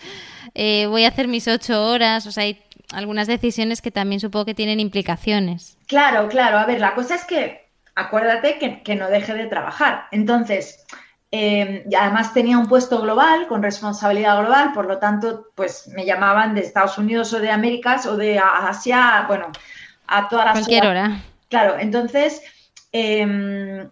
[0.55, 2.62] eh, voy a hacer mis 8 horas, o sea, hay
[2.93, 5.79] algunas decisiones que también supongo que tienen implicaciones.
[5.87, 6.59] Claro, claro.
[6.59, 10.05] A ver, la cosa es que acuérdate que, que no deje de trabajar.
[10.12, 10.85] Entonces,
[11.31, 16.07] eh, y además tenía un puesto global, con responsabilidad global, por lo tanto, pues me
[16.07, 19.47] llamaban de Estados Unidos o de Américas o de Asia, bueno,
[20.07, 21.23] a todas las Cualquier hora.
[21.51, 22.43] Claro, entonces,
[22.93, 23.88] em,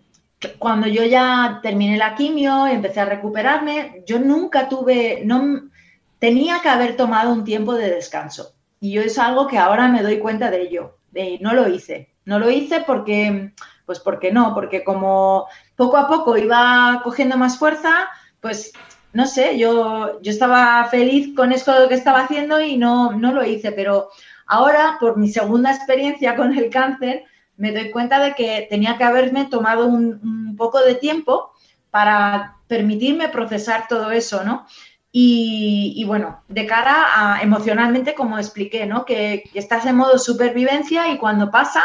[0.59, 5.71] cuando yo ya terminé la quimio y empecé a recuperarme, yo nunca tuve, no,
[6.19, 8.55] tenía que haber tomado un tiempo de descanso.
[8.81, 10.99] Y yo es algo que ahora me doy cuenta de ello.
[11.11, 12.11] De, no lo hice.
[12.25, 13.53] No lo hice porque,
[13.87, 15.47] pues porque no, porque como
[15.77, 18.73] poco a poco iba cogiendo más fuerza, pues
[19.13, 23.45] no sé, yo, yo estaba feliz con esto que estaba haciendo y no, no lo
[23.45, 24.11] hice, pero
[24.47, 27.25] ahora, por mi segunda experiencia con el cáncer,
[27.57, 31.53] me doy cuenta de que tenía que haberme tomado un, poco de tiempo
[31.91, 34.67] para permitirme procesar todo eso, ¿no?
[35.13, 39.07] Y, bueno, de cara a emocionalmente, como expliqué, ¿no?
[39.07, 41.83] Que, estás en modo supervivencia y cuando pasa,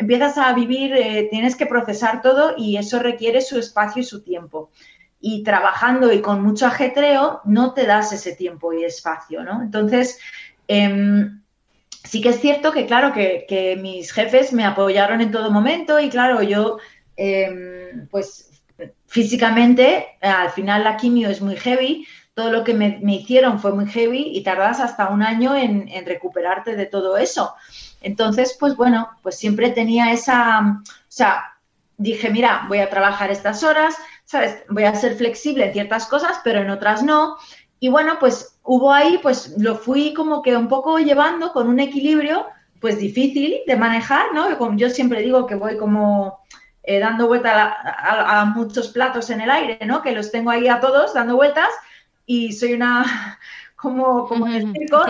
[0.00, 4.22] empiezas a vivir, eh, tienes que procesar todo y eso requiere su espacio y su
[4.22, 4.70] tiempo.
[5.20, 9.62] Y trabajando y con mucho ajetreo, no te das ese tiempo y espacio, ¿no?
[9.62, 10.18] Entonces,
[10.66, 11.42] em,
[12.04, 16.08] sí que es cierto que, claro, que, mis jefes me apoyaron en todo momento y,
[16.08, 16.78] claro, yo,
[17.16, 18.50] em, pues
[19.06, 23.86] físicamente, al final la quimio es muy heavy, todo lo que me, hicieron fue muy
[23.86, 27.54] heavy y tardas hasta un año en, recuperarte de todo eso.
[28.00, 31.56] Entonces, pues bueno, pues siempre tenía esa, o sea,
[31.96, 34.62] dije, mira, voy a trabajar estas horas, ¿sabes?
[34.68, 37.36] Voy a ser flexible en ciertas cosas, pero en otras no.
[37.78, 41.80] Y bueno, pues hubo ahí, pues lo fui como que un poco llevando con un
[41.80, 42.46] equilibrio,
[42.80, 44.76] pues difícil de manejar, ¿no?
[44.76, 46.40] Yo siempre digo que voy como
[46.82, 50.02] eh, dando vuelta a, muchos platos en el aire, ¿no?
[50.02, 51.68] Que los tengo ahí a todos dando vueltas
[52.24, 53.38] y soy una
[53.80, 55.04] como, como el circo,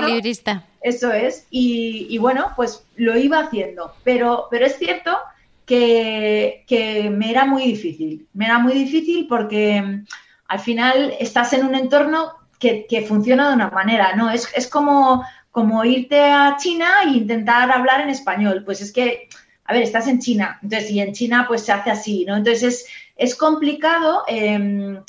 [0.81, 1.47] Eso es.
[1.51, 3.93] Y, bueno, pues lo iba haciendo.
[4.05, 5.17] Pero, pero es cierto
[5.67, 6.65] que,
[7.13, 8.27] me era muy difícil.
[8.33, 10.07] Me era muy difícil porque mm,
[10.49, 14.31] al final estás en un entorno que, funciona de una manera, ¿no?
[14.31, 18.63] Es, es como, como irte a China e intentar hablar en español.
[18.65, 19.29] Pues es que
[19.65, 22.37] a ver, estás en China, entonces, y en China pues se hace así, ¿no?
[22.37, 24.25] Entonces es, complicado.
[24.27, 25.01] Em,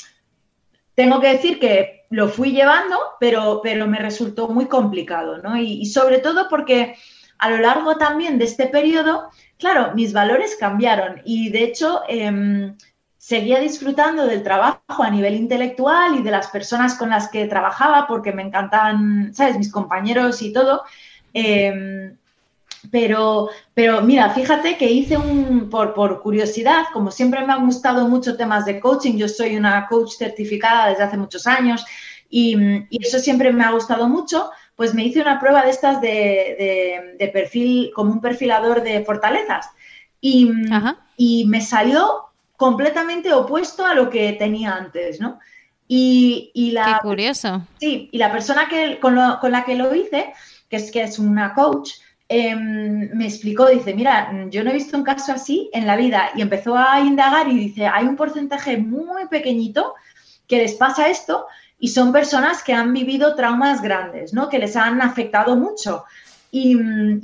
[0.94, 5.56] tengo que decir que lo fui llevando, pero, pero me resultó muy complicado, ¿no?
[5.56, 6.94] Y, sobre todo porque
[7.38, 12.76] a lo largo también de este periodo, claro, mis valores cambiaron y de hecho em,
[13.16, 18.06] seguía disfrutando del trabajo a nivel intelectual y de las personas con las que trabajaba
[18.06, 19.56] porque me encantan, ¿sabes?
[19.56, 20.82] Mis compañeros y todo.
[21.32, 22.18] Em,
[22.90, 28.08] pero, pero mira, fíjate que hice un, por, por, curiosidad, como siempre me han gustado
[28.08, 31.84] mucho temas de coaching, yo soy una coach certificada desde hace muchos años
[32.28, 32.56] y,
[32.90, 37.28] eso siempre me ha gustado mucho, pues me hice una prueba de estas de, de,
[37.28, 39.68] perfil, como un perfilador de fortalezas.
[40.20, 40.50] Y,
[41.16, 45.40] y, me salió completamente opuesto a lo que tenía antes, ¿no?
[45.86, 47.62] Y, y la, Qué curioso.
[47.78, 50.32] Sí, y la persona que, con, con la que lo hice,
[50.70, 51.90] que es que es una coach,
[52.34, 56.30] Em, me explicó, dice, mira, yo no he visto un caso así en la vida
[56.34, 59.92] y empezó a indagar y dice, hay un porcentaje muy pequeñito
[60.48, 61.44] que les pasa esto
[61.78, 64.48] y son personas que han vivido traumas grandes, ¿no?
[64.48, 66.04] Que les han afectado mucho.
[66.50, 66.78] Y,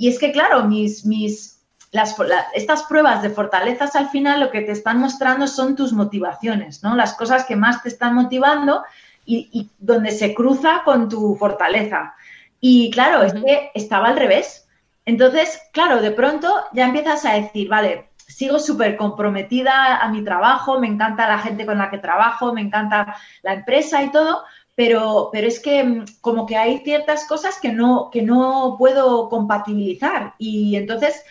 [0.06, 1.58] es que, claro, mis, mis,
[1.90, 2.14] las,
[2.52, 6.94] estas pruebas de fortalezas al final lo que te están mostrando son tus motivaciones, ¿no?
[6.94, 8.82] Las cosas que más te están motivando
[9.24, 12.14] y, y donde se cruza con tu fortaleza.
[12.60, 14.66] Y claro, es que estaba al revés.
[15.08, 20.78] Entonces, claro, de pronto ya empiezas a decir, vale, sigo súper comprometida a mi trabajo,
[20.78, 24.44] me encanta la gente con la que trabajo, me encanta la empresa y todo,
[24.74, 29.30] pero, pero es que mm, como que hay ciertas cosas que no, que no puedo
[29.30, 30.34] compatibilizar.
[30.36, 31.24] Y entonces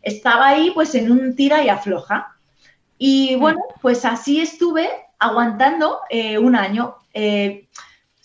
[0.00, 2.34] estaba ahí pues en un tira y afloja.
[2.96, 4.88] Y bueno, pues así estuve
[5.18, 6.94] aguantando eh, un año.
[7.12, 7.68] Eh,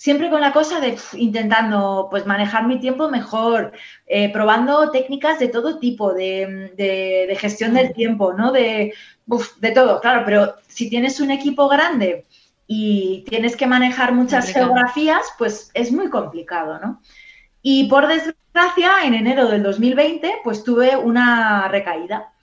[0.03, 3.71] siempre con la cosa de intentando pues manejar mi tiempo mejor,
[4.05, 8.51] eh, probando técnicas de todo tipo, de, gestión del tiempo, ¿no?
[8.51, 8.93] De,
[9.61, 12.25] de todo, claro, pero si tienes un equipo grande
[12.67, 17.01] y tienes que manejar muchas geografías, pues es muy complicado, ¿no?
[17.61, 22.33] Y por desgracia, en enero del 2020, pues tuve una recaída.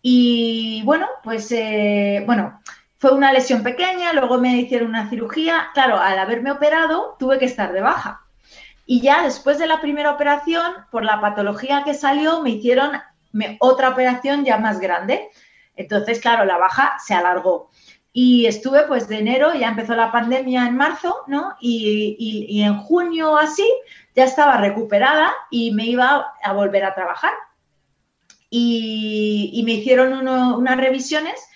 [0.00, 2.58] Y bueno, pues eh, bueno,
[3.02, 5.70] fue una lesión pequeña, luego me hicieron una cirugía.
[5.74, 8.24] Claro, al haberme operado tuve que estar de baja.
[8.86, 12.92] Y ya después de la primera operación, por la patología que salió, me hicieron
[13.58, 15.30] otra operación ya más grande.
[15.74, 17.70] Entonces, claro, la baja se alargó.
[18.12, 21.56] Y estuve pues de enero, ya empezó la pandemia en marzo, ¿no?
[21.60, 23.68] Y, en junio así
[24.14, 27.32] ya estaba recuperada y me iba a volver a trabajar.
[28.48, 31.48] Y, me hicieron unas revisiones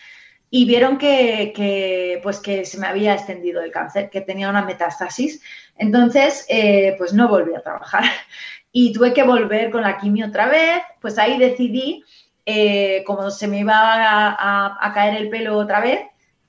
[0.50, 5.42] y vieron que, pues que se me había extendido el cáncer, que tenía una metástasis.
[5.76, 8.04] Entonces, eh, pues no volví a trabajar
[8.72, 10.82] y tuve que volver con la quimio otra vez.
[11.00, 12.04] Pues ahí decidí,
[12.44, 16.00] eh, como se me iba a, caer el pelo otra vez,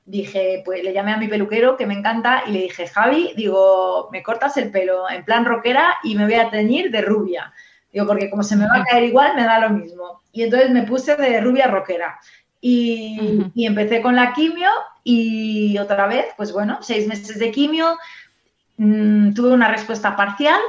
[0.06, 4.10] dije, pues le llamé a mi peluquero que me encanta y le dije, Javi, digo,
[4.12, 7.52] me cortas el pelo en plan rockera y me voy a teñir de rubia.
[7.92, 10.22] Digo, porque como se me va a caer igual, me da lo mismo.
[10.32, 12.20] Y entonces me puse de rubia rockera.
[12.70, 14.70] Y, empecé con la quimio
[15.02, 17.98] y otra vez, pues bueno, seis meses de quimio,
[18.76, 20.60] mm, tuve una respuesta parcial,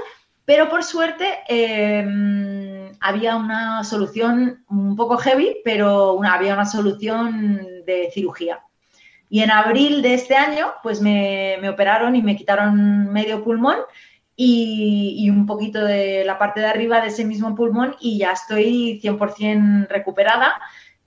[0.45, 8.11] pero por suerte em, había una solución un poco heavy, pero había una solución de
[8.15, 8.61] cirugía.
[9.29, 13.79] Y en abril de este año, pues me, operaron y me quitaron medio pulmón
[14.37, 18.31] y, y, un poquito de la parte de arriba de ese mismo pulmón y ya
[18.31, 20.55] estoy 100% recuperada.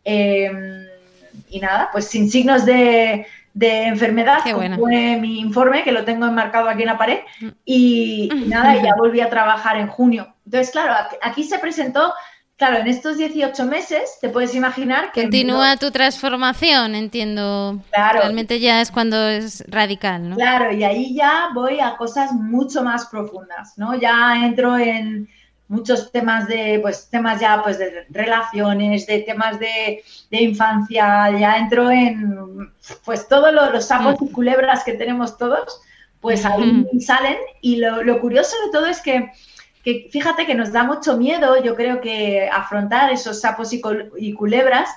[0.03, 0.85] Em,
[1.49, 4.39] y nada, pues sin signos de, enfermedad,
[4.77, 7.19] fue mi informe, que lo tengo enmarcado aquí en la pared,
[7.65, 10.33] y, nada, ya volví a trabajar en junio.
[10.45, 12.13] Entonces, claro, aquí se presentó
[12.61, 15.23] claro, en estos 18 meses te puedes imaginar que...
[15.23, 17.81] Continúa tu transformación, entiendo.
[17.89, 18.19] Claro.
[18.19, 20.35] Realmente ya es cuando es radical, ¿no?
[20.35, 23.95] Claro, y ahí ya voy a cosas mucho más profundas, ¿no?
[23.95, 25.27] Ya entro en
[25.71, 31.89] muchos temas de, pues, temas ya, pues, de relaciones, de temas de, infancia, ya entro
[31.89, 32.71] en,
[33.05, 35.81] pues, todos los, sapos y culebras que tenemos todos,
[36.19, 37.37] pues ahí salen.
[37.61, 39.31] Y lo, lo curioso de todo es que
[39.83, 44.89] que fíjate que nos da mucho miedo, yo creo que afrontar esos sapos y, culebras,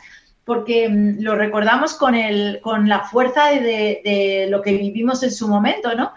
[0.45, 5.49] porque mm, lo recordamos con, el, con la fuerza de, lo que vivimos en su
[5.49, 6.13] momento, ¿no?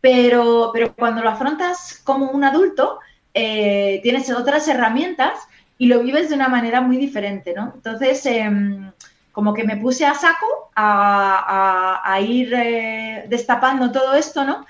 [0.00, 3.00] Pero, pero cuando lo afrontas como un adulto,
[3.34, 5.32] eh, tienes otras herramientas
[5.76, 7.72] y lo vives de una manera muy diferente, ¿no?
[7.74, 8.92] Entonces, em,
[9.32, 14.64] como que me puse a saco a, ir eh, destapando todo esto, ¿no?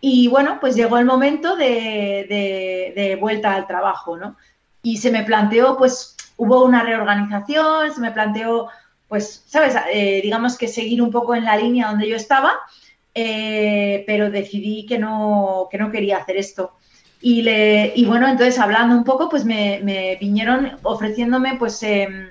[0.00, 4.36] Y bueno, pues llegó el momento de, vuelta al trabajo, ¿no?
[4.82, 8.68] Y se me planteó, pues hubo una reorganización, se me planteó,
[9.08, 9.76] pues, ¿sabes?
[9.92, 12.52] Eh, digamos que seguir un poco en la línea donde yo estaba,
[13.14, 16.77] pero decidí que no, que no quería hacer esto.
[17.20, 22.30] Y, le, y bueno, entonces hablando un poco, pues me, vinieron ofreciéndome, pues, em,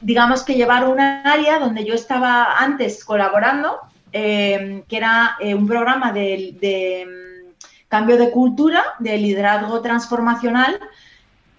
[0.00, 3.80] digamos que llevar una área donde yo estaba antes colaborando
[4.18, 7.52] Em, que era eh, un programa de, em,
[7.86, 10.80] cambio de cultura, de liderazgo transformacional,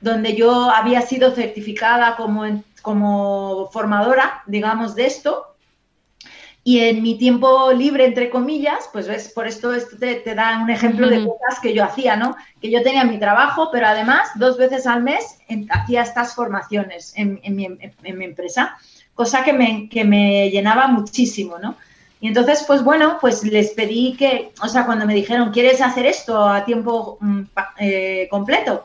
[0.01, 5.55] donde yo había sido certificada como, como formadora, digamos, de esto.
[6.67, 10.69] Y en mi tiempo libre, entre comillas, pues ves, por esto, esto te, da un
[10.69, 12.35] ejemplo de cosas que yo hacía, ¿no?
[12.61, 15.37] Que yo tenía mi trabajo, pero además dos veces al mes
[15.69, 18.77] hacía estas formaciones en, mi, en, mi, empresa,
[19.15, 21.77] cosa que me, que me llenaba muchísimo, ¿no?
[22.19, 26.05] Y entonces, pues bueno, pues les pedí que, o sea, cuando me dijeron, ¿quieres hacer
[26.05, 27.41] esto a tiempo mm,
[27.79, 28.83] eh, completo?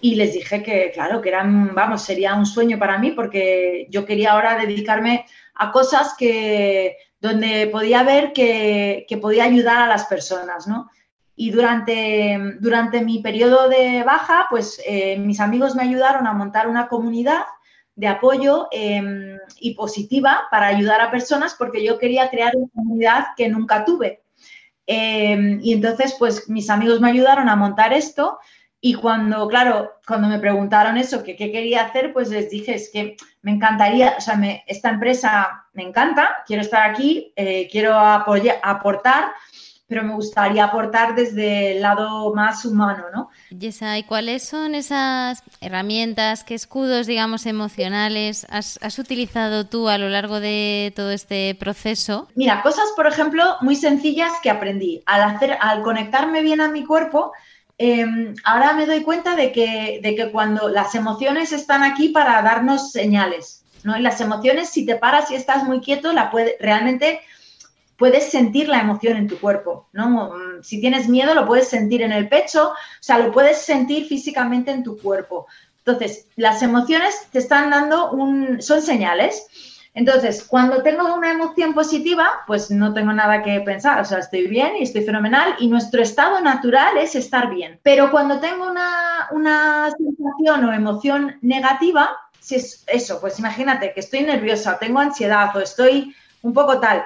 [0.00, 4.06] Y les dije que, claro, que eran, vamos, sería un sueño para mí porque yo
[4.06, 10.66] quería ahora dedicarme a cosas que, donde podía ver que, podía ayudar a las personas,
[10.66, 10.90] ¿no?
[11.34, 16.66] Y durante, durante mi periodo de baja, pues eh, mis amigos me ayudaron a montar
[16.68, 17.44] una comunidad
[17.94, 23.26] de apoyo em, y positiva para ayudar a personas porque yo quería crear una comunidad
[23.36, 24.22] que nunca tuve.
[24.86, 28.38] Em, y entonces, pues mis amigos me ayudaron a montar esto
[28.80, 32.90] y cuando, claro, cuando me preguntaron eso, que qué quería hacer, pues les dije, es
[32.92, 38.60] que me encantaría, o sea, esta empresa me encanta, quiero estar aquí, eh, quiero apoyar,
[38.62, 39.32] aportar
[39.88, 43.30] pero me gustaría aportar desde el lado más humano, ¿no?
[43.50, 50.10] Yesa, ¿y cuáles son esas herramientas, qué escudos, digamos, emocionales has, utilizado tú a lo
[50.10, 52.28] largo de todo este proceso?
[52.34, 55.02] Mira, cosas, por ejemplo, muy sencillas que aprendí.
[55.06, 57.32] Al, hacer, al conectarme bien a mi cuerpo,
[57.78, 62.42] em, ahora me doy cuenta de que, de que cuando las emociones están aquí para
[62.42, 63.96] darnos señales, ¿no?
[63.96, 67.20] Y las emociones, si te paras y estás muy quieto, la puede, realmente
[67.98, 70.08] puedes sentir la emoción en tu cuerpo, ¿no?
[70.08, 74.06] Mm, si tienes miedo, lo puedes sentir en el pecho, o sea, lo puedes sentir
[74.06, 75.46] físicamente en tu cuerpo.
[75.78, 79.46] Entonces, las emociones te están dando un, son señales.
[79.94, 84.46] Entonces, cuando tengo una emoción positiva, pues no tengo nada que pensar, o sea, estoy
[84.46, 87.80] bien y estoy fenomenal y nuestro estado natural es estar bien.
[87.82, 94.00] Pero cuando tengo una, una sensación o emoción negativa, si es eso, pues imagínate que
[94.00, 97.04] estoy nerviosa, tengo ansiedad o estoy un poco tal,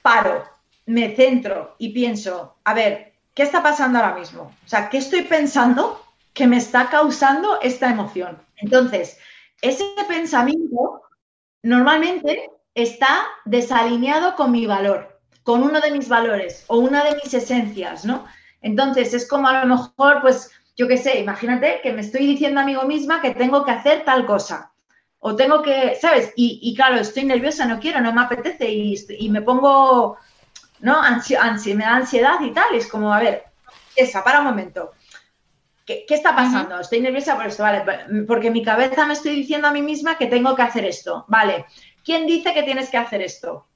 [0.00, 0.44] paro,
[0.86, 4.52] me centro y pienso, a ver, ¿qué está pasando ahora mismo?
[4.64, 6.02] O sea, ¿qué estoy pensando
[6.32, 8.38] que me está causando esta emoción?
[8.56, 9.18] Entonces,
[9.60, 11.02] ese pensamiento
[11.62, 17.32] normalmente está desalineado con mi valor, con uno de mis valores o una de mis
[17.34, 18.26] esencias, ¿no?
[18.60, 22.60] Entonces, es como a lo mejor, pues, yo qué sé, imagínate que me estoy diciendo
[22.60, 24.72] a mí misma que tengo que hacer tal cosa
[25.24, 26.32] o tengo que, ¿sabes?
[26.34, 30.16] Y, claro, estoy nerviosa, no quiero, no me apetece y, me pongo,
[30.80, 31.00] ¿no?
[31.00, 32.74] Ansi, me da ansiedad y tal.
[32.74, 33.44] es como, a ver,
[33.94, 34.90] esa, para un momento.
[35.84, 36.78] ¿Qué, está pasando?
[36.78, 37.84] Estoy nerviosa por esto, vale,
[38.26, 41.66] porque mi cabeza me estoy diciendo a mí misma que tengo que hacer esto, vale.
[42.04, 43.66] ¿Quién dice que tienes que hacer esto?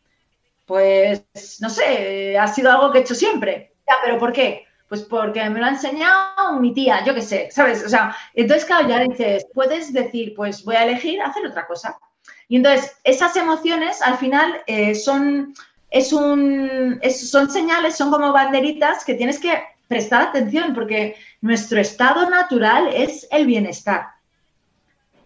[0.66, 1.24] Pues,
[1.60, 3.72] no sé, ha sido algo que he hecho siempre.
[3.86, 4.66] Ya, pero ¿por qué?
[4.88, 7.84] Pues porque me lo ha enseñado mi tía, yo qué sé, ¿sabes?
[7.84, 11.98] O sea, entonces, claro, ya dices, puedes decir, pues voy a elegir hacer otra cosa.
[12.48, 15.54] Y entonces, esas emociones al final eh, son,
[15.90, 22.28] es un, son señales, son como banderitas que tienes que prestar atención porque nuestro estado
[22.28, 24.06] natural es el bienestar.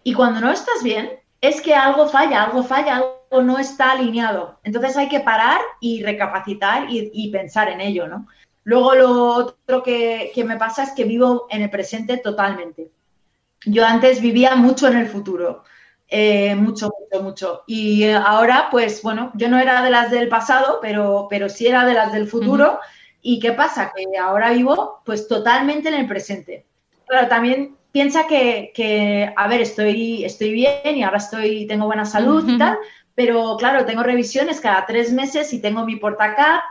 [0.03, 1.09] Y cuando no estás bien,
[1.41, 4.59] es que algo falla, algo falla, algo no está alineado.
[4.63, 8.27] Entonces hay que parar y recapacitar y, pensar en ello, ¿no?
[8.63, 12.91] Luego lo otro que, me pasa es que vivo en el presente totalmente.
[13.65, 15.63] yo antes vivía mucho en el futuro.
[16.07, 17.63] Eh, mucho, mucho, mucho.
[17.67, 21.85] Y ahora, pues bueno, yo no era de las del pasado, pero, pero sí era
[21.85, 22.79] de las del futuro.
[23.21, 23.91] ¿Y qué pasa?
[23.95, 26.65] Que ahora vivo pues totalmente en el presente.
[27.07, 32.47] Pero también piensa que, a ver, estoy, estoy bien y ahora estoy, tengo buena salud
[32.47, 32.77] y tal,
[33.15, 36.61] pero claro, tengo revisiones cada tres meses y tengo mi portacat,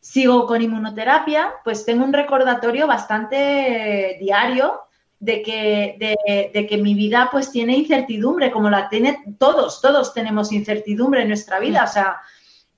[0.00, 4.82] sigo con inmunoterapia, pues tengo un recordatorio bastante diario
[5.18, 10.52] de que, de, que mi vida pues tiene incertidumbre, como la tiene todos, todos tenemos
[10.52, 12.20] incertidumbre en nuestra vida, o sea,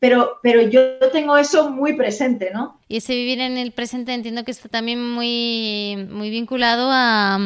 [0.01, 2.79] pero, pero yo tengo eso muy presente, ¿no?
[2.89, 7.39] Y ese vivir en el presente entiendo que está también muy, muy vinculado a,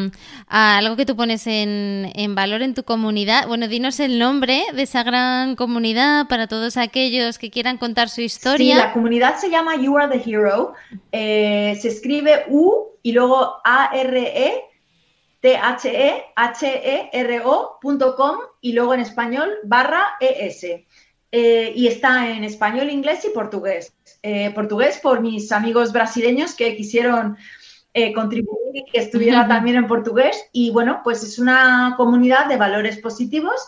[0.48, 3.48] algo que tú pones en, en, valor en tu comunidad.
[3.48, 8.20] Bueno, dinos el nombre de esa gran comunidad para todos aquellos que quieran contar su
[8.20, 8.74] historia.
[8.74, 10.74] Sí, la comunidad se llama You Are the Hero.
[11.10, 14.68] Eh, se escribe U y luego A-R-E.
[15.42, 16.28] T-H-E-H-E-R-O.com
[18.60, 20.64] y luego en español barra ES.
[21.34, 23.94] Eh, y está en español, inglés y portugués.
[24.22, 27.38] Eh, portugués por mis amigos brasileños que quisieron
[27.94, 30.44] eh, contribuir y que estuviera también en portugués.
[30.52, 33.66] Y bueno, pues es una comunidad de valores positivos.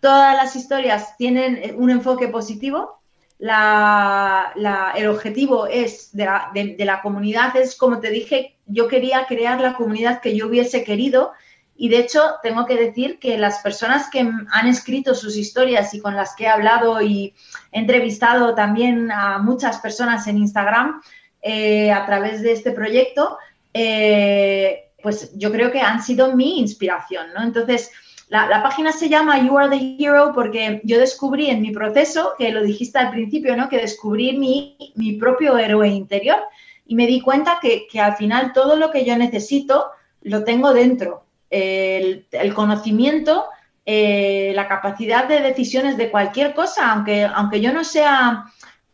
[0.00, 3.00] Todas las historias tienen un enfoque positivo.
[3.38, 9.60] el objetivo es de la, de la comunidad es, como te dije, yo quería crear
[9.62, 11.32] la comunidad que yo hubiese querido
[11.80, 16.00] y de hecho, tengo que decir que las personas que han escrito sus historias y
[16.00, 17.34] con las que he hablado y
[17.70, 21.00] he entrevistado también a muchas personas en Instagram
[21.40, 23.38] eh, a través de este proyecto,
[23.72, 27.44] eh, pues yo creo que han sido mi inspiración, ¿no?
[27.44, 27.92] Entonces,
[28.28, 32.50] la, página se llama You Are the Hero porque yo descubrí en mi proceso, que
[32.50, 33.68] lo dijiste al principio, ¿no?
[33.68, 36.40] Que descubrí mi, mi propio héroe interior
[36.88, 40.74] y me di cuenta que, que al final todo lo que yo necesito lo tengo
[40.74, 43.46] dentro el, conocimiento,
[43.86, 48.46] eh, la capacidad de decisiones de cualquier cosa, aunque, aunque yo no sea,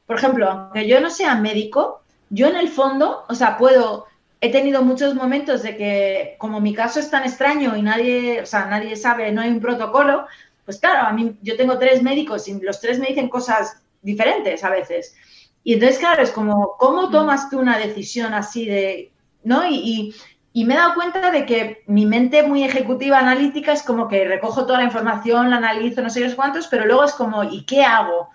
[0.07, 4.07] por ejemplo, aunque yo no sea médico, yo en el fondo, o sea, puedo,
[4.40, 8.46] he tenido muchos momentos de que, como mi caso es tan extraño y nadie, o
[8.46, 10.26] sea, nadie sabe, no hay un protocolo,
[10.64, 14.64] pues claro, a mí yo tengo tres médicos y los tres me dicen cosas diferentes
[14.64, 15.14] a veces.
[15.62, 19.66] Y entonces, claro, es como, ¿cómo tomas tú una decisión así de, ¿no?
[19.66, 20.14] y, y
[20.62, 24.66] me he dado cuenta de que mi mente muy ejecutiva, analítica, es como que recojo
[24.66, 28.28] toda la información, la analizo, no sé cuántos, pero luego es como, ¿y qué hago?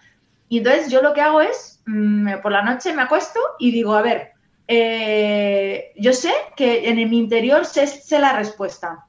[0.50, 3.94] Y entonces yo lo que hago es, mm, por la noche me acuesto y digo,
[3.94, 4.34] a ver,
[4.68, 7.88] eh, yo sé que en mi interior sé,
[8.20, 9.06] la respuesta.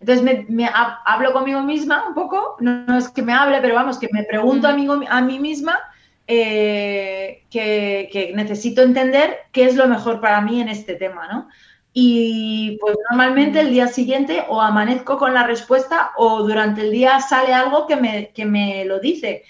[0.00, 0.70] Entonces me,
[1.04, 4.66] hablo conmigo misma un poco, no, es que me hable, pero vamos, que me pregunto
[4.66, 5.78] a, mí, a mí misma
[6.26, 11.48] eh, que, que necesito entender qué es lo mejor para mí en este tema, ¿no?
[11.98, 17.22] Y pues normalmente el día siguiente o amanezco con la respuesta o durante el día
[17.22, 19.44] sale algo que me, que me lo dice.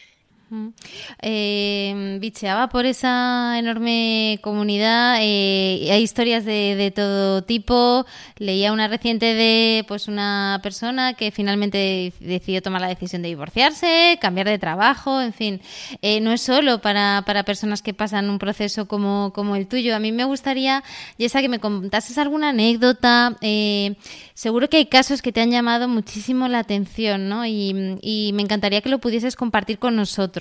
[1.23, 8.07] Eh, bicheaba por esa enorme comunidad, eh, hay historias de, todo tipo.
[8.39, 14.19] Leía una reciente de pues una persona que finalmente decidió tomar la decisión de divorciarse,
[14.21, 15.61] cambiar de trabajo, en fin.
[16.01, 19.97] Eh, no es solo para, para, personas que pasan un proceso como, como el tuyo.
[19.97, 20.85] A mí me gustaría,
[21.19, 23.37] Jessa, que me contases alguna anécdota.
[23.41, 23.97] Eh,
[24.35, 27.45] seguro que hay casos que te han llamado muchísimo la atención, ¿no?
[27.47, 30.36] Y me encantaría que lo pudieses compartir con nosotros.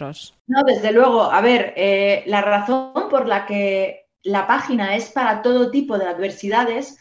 [0.48, 1.24] No, desde luego.
[1.24, 6.08] A ver, eh, la razón por la que la página es para todo tipo de
[6.08, 6.98] adversidades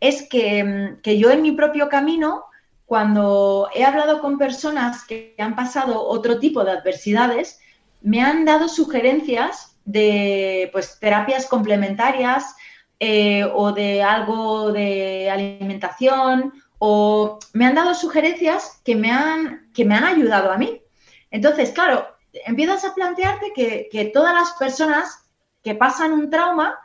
[0.00, 2.44] es que, mm, que yo en mi propio camino,
[2.86, 7.60] cuando he hablado con personas que han pasado otro tipo de adversidades,
[8.00, 12.54] me han dado sugerencias de pues, terapias complementarias
[13.00, 19.84] eh, o de algo de alimentación o me han dado sugerencias que me han, que
[19.84, 20.82] me han ayudado a mí.
[21.30, 22.06] Entonces, claro,
[22.46, 25.24] empiezas a plantearte que, todas las personas
[25.62, 26.78] que pasan un trauma,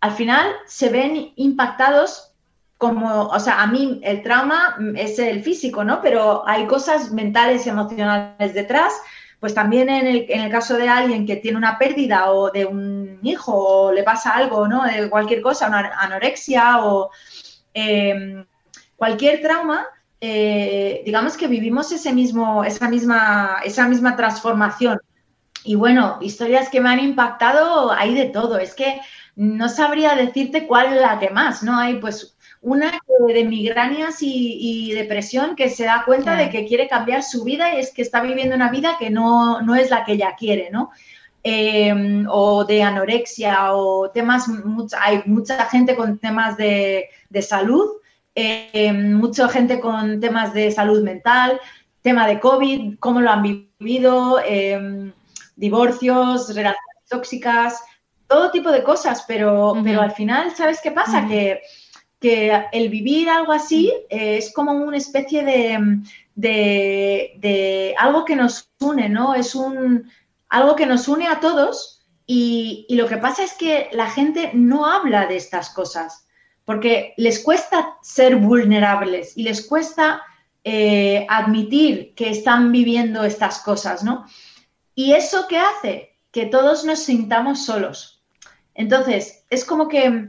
[0.00, 2.32] al final se ven impactados
[2.78, 6.00] como, o sea, a mí el trauma es el físico, ¿no?
[6.00, 8.94] Pero hay cosas mentales y emocionales detrás.
[9.38, 13.54] Pues también en el, caso de alguien que tiene una pérdida o de un hijo
[13.54, 14.82] o le pasa algo, ¿no?
[15.08, 17.10] Cualquier cosa, una anorexia o
[17.72, 18.44] em,
[18.96, 19.86] cualquier trauma,
[20.20, 25.00] eh, digamos que vivimos ese mismo, esa, misma, esa misma transformación.
[25.64, 28.58] Y bueno, historias que me han impactado, hay de todo.
[28.58, 29.00] Es que
[29.36, 31.78] no sabría decirte cuál es la que más, ¿no?
[31.78, 37.22] Hay pues una de migrañas y, depresión que se da cuenta de que quiere cambiar
[37.22, 40.12] su vida y es que está viviendo una vida que no, no es la que
[40.12, 40.90] ella quiere, ¿no?
[41.42, 44.44] Eh, o de anorexia o temas,
[45.00, 47.99] hay mucha gente con temas de, de salud
[48.34, 51.60] eh, mucha gente con temas de salud mental,
[52.02, 55.12] tema de COVID, cómo lo han vivido, em,
[55.56, 57.80] divorcios, relaciones tóxicas,
[58.28, 61.26] todo tipo de cosas, pero, pero al final, ¿sabes qué pasa?
[61.26, 61.60] que,
[62.20, 65.98] que, el vivir algo así eh, es como una especie de,
[66.36, 69.34] de, algo que nos une, ¿no?
[69.34, 70.08] Es un,
[70.48, 74.52] algo que nos une a todos y, y lo que pasa es que la gente
[74.54, 76.24] no habla de estas cosas
[76.70, 80.22] porque les cuesta ser vulnerables y les cuesta
[80.62, 84.24] eh, admitir que están viviendo estas cosas, ¿no?
[84.94, 88.22] Y eso qué hace que todos nos sintamos solos.
[88.72, 90.28] Entonces, es como que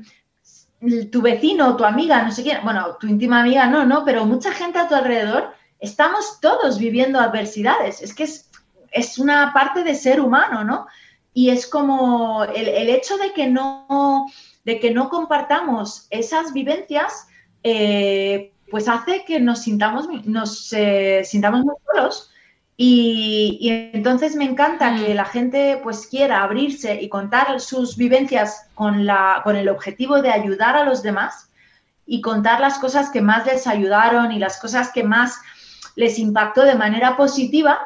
[1.11, 4.51] tu vecino, tu amiga, no sé quién, bueno, tu íntima amiga no, no, pero mucha
[4.51, 8.01] gente a tu alrededor, estamos todos viviendo adversidades.
[8.01, 8.49] Es que es,
[8.89, 10.87] es una parte de ser humano, ¿no?
[11.35, 14.25] Y es como el, el hecho de que no
[14.63, 17.27] de que no compartamos esas vivencias,
[17.63, 22.31] eh, pues hace que nos sintamos, nos eh, sintamos muy solos.
[22.77, 25.15] Y, entonces me encanta que mm.
[25.15, 30.31] la gente pues quiera abrirse y contar sus vivencias con, la, con el objetivo de
[30.31, 31.51] ayudar a los demás
[32.07, 35.39] y contar las cosas que más les ayudaron y las cosas que más
[35.95, 37.79] les impactó de manera positiva,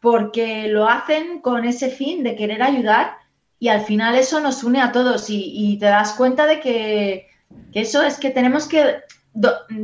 [0.00, 3.21] porque lo hacen con ese fin de querer ayudar
[3.62, 7.28] y al final eso nos une a todos y, te das cuenta de que,
[7.72, 9.02] eso es que tenemos que,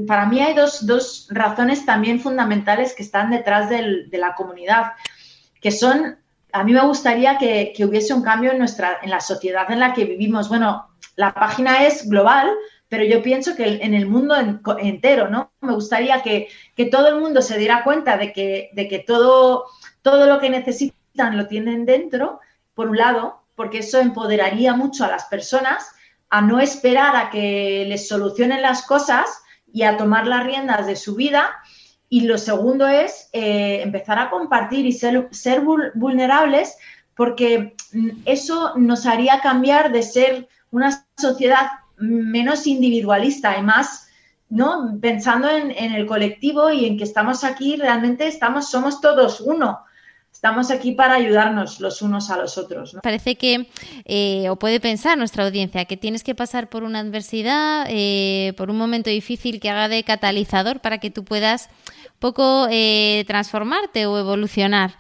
[0.05, 4.95] para mí hay dos, razones también fundamentales que están detrás de la comunidad,
[5.61, 6.19] que son,
[6.51, 9.95] a mí me gustaría que, hubiese un cambio en, nuestra, en la sociedad en la
[9.95, 10.49] que vivimos.
[10.49, 12.51] Bueno, la página es global,
[12.89, 14.35] pero yo pienso que en el mundo
[14.81, 15.53] entero, ¿no?
[15.61, 16.49] Me gustaría que,
[16.91, 19.67] todo el mundo se diera cuenta de que, de que todo,
[20.03, 22.41] todo lo que necesitan lo tienen dentro,
[22.75, 25.85] por un lado, porque eso empoderaría mucho a las personas
[26.31, 29.27] a no esperar a que les solucionen las cosas
[29.73, 31.51] y a tomar las riendas de su vida.
[32.09, 35.29] Y lo segundo es eh, empezar a compartir y ser,
[35.95, 36.77] vulnerables
[37.17, 37.75] porque
[38.25, 44.09] eso nos haría cambiar de ser una sociedad menos individualista y más
[44.49, 44.97] ¿no?
[45.01, 49.81] pensando en, en, el colectivo y en que estamos aquí, realmente estamos, somos todos uno
[50.39, 52.97] estamos aquí para ayudarnos los unos a los otros.
[53.03, 53.67] Parece que,
[54.05, 58.71] eh, o puede pensar nuestra audiencia, que tienes que pasar por una adversidad, eh, por
[58.71, 61.71] un momento difícil que haga de catalizador para que tú puedas
[62.19, 64.93] poco eh, transformarte o evolucionar.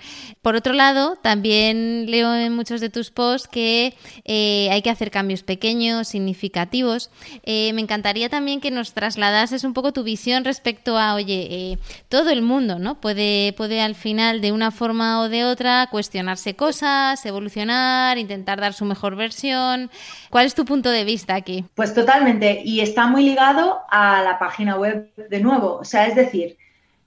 [0.42, 3.94] Por otro lado, también leo en muchos de tus posts que
[4.24, 7.10] eh, hay que hacer cambios pequeños, significativos.
[7.42, 12.30] Eh, me encantaría también que nos trasladases un poco tu visión respecto a, oye, todo
[12.30, 13.00] el mundo, ¿no?
[13.00, 18.72] Puede, puede al final, de una forma o de otra, cuestionarse cosas, evolucionar, intentar dar
[18.72, 19.90] su mejor versión.
[20.30, 21.64] ¿Cuál es tu punto de vista aquí?
[21.74, 25.76] Pues totalmente, y está muy ligado a la página web de nuevo.
[25.76, 26.56] O sea, es decir,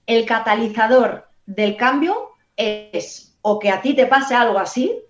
[0.06, 5.02] el catalizador del cambio es o que a ti te pase algo así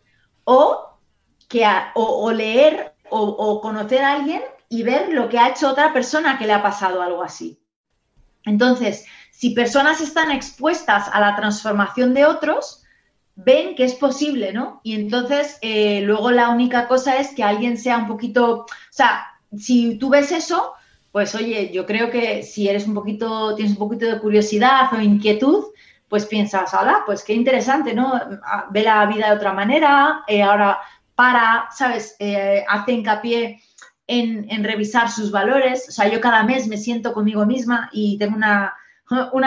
[0.43, 0.97] o,
[1.47, 1.65] que
[1.95, 6.47] o, leer o, conocer a alguien y ver lo que ha hecho otra persona que
[6.47, 7.59] le ha pasado algo así.
[8.45, 12.83] Entonces, si personas están expuestas a la transformación de otros,
[13.35, 14.79] ven que es posible, ¿no?
[14.83, 19.25] Y entonces, eh, luego la única cosa es que alguien sea un poquito, o sea,
[19.57, 20.73] si tú ves eso,
[21.11, 25.01] pues oye, yo creo que si eres un poquito, tienes un poquito de curiosidad o
[25.01, 25.65] inquietud,
[26.07, 28.19] pues piensas, hola, pues qué interesante, ¿no?
[28.71, 30.79] Ve la vida de otra manera, eh, ahora
[31.15, 32.15] para, ¿sabes?
[32.19, 33.61] Eh, hace hincapié
[34.07, 35.87] en, revisar sus valores.
[35.89, 38.75] O sea, yo cada mes me siento conmigo misma y tengo una,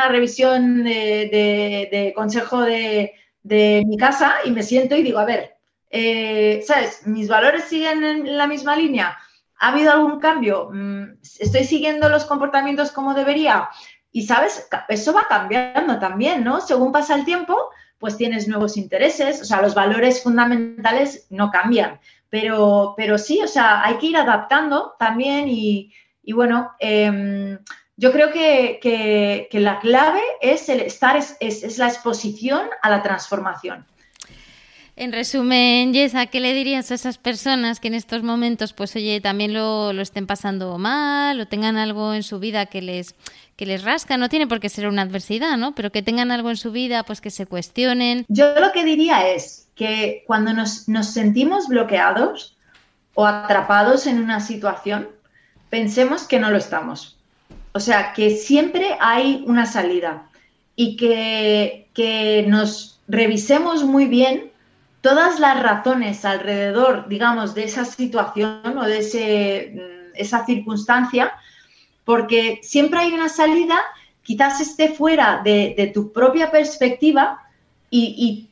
[0.09, 3.13] revisión de, consejo de,
[3.43, 5.57] mi casa y me siento y digo, a ver,
[5.91, 7.07] eh, ¿sabes?
[7.07, 9.19] ¿Mis valores siguen en la misma línea?
[9.65, 10.69] ¿Ha habido algún cambio?
[10.71, 13.71] Mm, ¿Estoy siguiendo los comportamientos como debería?
[14.13, 16.61] Y sabes, eso va cambiando también, ¿no?
[16.61, 21.99] Según pasa el tiempo, pues tienes nuevos intereses, o sea, los valores fundamentales no cambian,
[22.29, 25.95] pero, pero sí, o sea, hay que ir adaptando también y,
[26.35, 27.59] bueno, em,
[27.97, 33.87] yo creo que, la clave es el estar, es la exposición a la transformación.
[34.97, 39.21] En resumen, Yesa, ¿qué le dirías a esas personas que en estos momentos, pues oye,
[39.21, 43.17] también lo, estén pasando mal o tengan algo en su vida que les,
[43.57, 44.17] que les rasca?
[44.17, 45.75] No tiene por qué ser una adversidad, ¿no?
[45.75, 48.25] Pero que tengan algo en su vida, pues que se cuestionen.
[48.29, 52.57] Yo lo que diría es que cuando nos, nos sentimos bloqueados
[53.15, 55.09] o atrapados en una situación,
[55.71, 57.17] pensemos que no lo estamos.
[57.73, 60.29] O sea, que siempre hay una salida
[60.77, 64.54] y que, que nos revisemos muy bien
[65.05, 71.31] todas las razones alrededor, digamos, de esa situación o de ese, mm, esa circunstancia
[72.05, 73.79] porque siempre hay una salida,
[74.23, 77.43] quizás esté fuera de, tu propia perspectiva
[77.91, 78.49] y,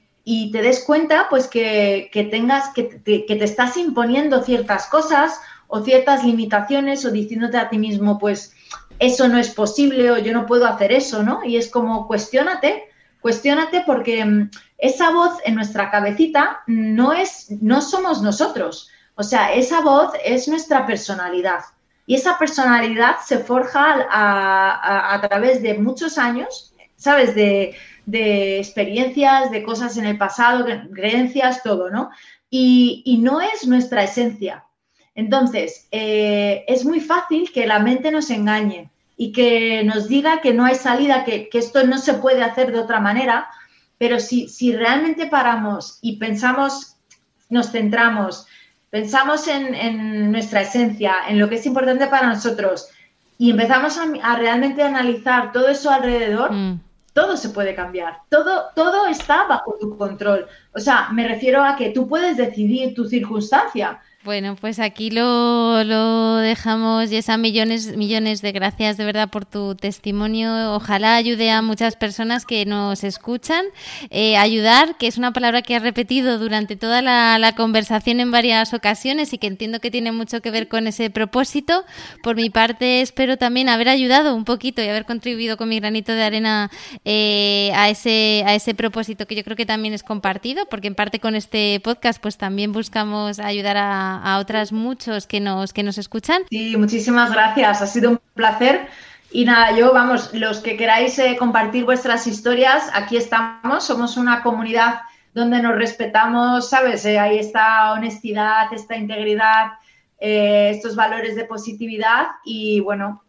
[0.53, 7.05] te des cuenta pues que, tengas, que te, estás imponiendo ciertas cosas o ciertas limitaciones
[7.07, 8.55] o diciéndote a ti mismo pues
[8.99, 11.43] eso no es posible o yo no puedo hacer eso, ¿no?
[11.45, 12.85] Y es como cuestiónate,
[13.21, 14.51] cuestiónate porque mm,
[14.83, 18.91] esa voz en nuestra cabecita no es, no somos nosotros.
[19.15, 21.61] O sea, esa voz es nuestra personalidad.
[22.05, 27.33] Y esa personalidad se forja a, través de muchos años, ¿sabes?
[27.37, 27.77] De,
[28.59, 32.11] experiencias, de cosas en el pasado, creencias, todo, ¿no?
[32.51, 34.65] Y, no es nuestra esencia.
[35.15, 40.53] Entonces, eh, es muy fácil que la mente nos engañe y que nos diga que
[40.53, 43.47] no hay salida, que, esto no se puede hacer de otra manera,
[44.03, 46.97] pero si, si realmente paramos y pensamos,
[47.51, 48.49] nos centramos,
[48.91, 52.89] pensamos en, nuestra esencia, en lo que es importante para nosotros
[53.39, 56.81] y empezamos a, realmente analizar todo eso alrededor, mm.
[57.13, 60.49] todo se puede cambiar, todo, todo está bajo tu control.
[60.75, 65.83] O sea, me refiero a que tú puedes decidir tu circunstancia, bueno, pues aquí lo,
[65.83, 67.37] lo dejamos, Yesa.
[67.39, 70.75] Millones, millones de gracias de verdad por tu testimonio.
[70.75, 73.65] Ojalá ayude a muchas personas que nos escuchan.
[74.11, 78.73] Eh, ayudar, que es una palabra que has repetido durante toda la, conversación en varias
[78.75, 81.85] ocasiones y que entiendo que tiene mucho que ver con ese propósito.
[82.23, 86.13] Por mi parte, espero también haber ayudado un poquito y haber contribuido con mi granito
[86.13, 86.71] de arena
[87.05, 90.95] eh, a, ese, a ese propósito que yo creo que también es compartido, porque en
[90.95, 95.83] parte con este podcast pues también buscamos ayudar a a, otras muchos que nos, que
[95.83, 96.43] nos escuchan.
[96.51, 97.83] Sí, muchísimas gracias.
[97.83, 98.89] Ha sido un placer.
[99.31, 103.85] Y nada, yo, vamos, los que queráis eh, compartir vuestras historias, aquí estamos.
[103.85, 105.01] Somos una comunidad
[105.33, 107.07] donde nos respetamos, ¿sabes?
[107.07, 109.73] Eh, ahí está honestidad, esta integridad,
[110.21, 112.27] eh, estos valores de positividad.
[112.45, 113.23] Y bueno,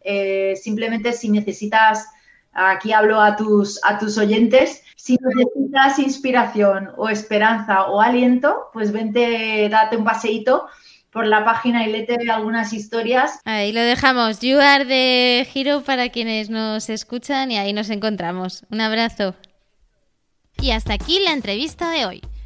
[0.62, 2.06] simplemente si necesitas,
[2.54, 8.92] aquí hablo a tus, a tus oyentes, si necesitas inspiración o esperanza o aliento, pues
[8.92, 10.68] vente, date un paseíto
[11.12, 13.40] por la página y léete algunas historias.
[13.46, 14.40] Ahí lo dejamos.
[14.40, 18.66] You are the hero para quienes nos escuchan y ahí nos encontramos.
[18.72, 19.36] Un abrazo.
[20.60, 22.22] Y hasta aquí la entrevista de hoy.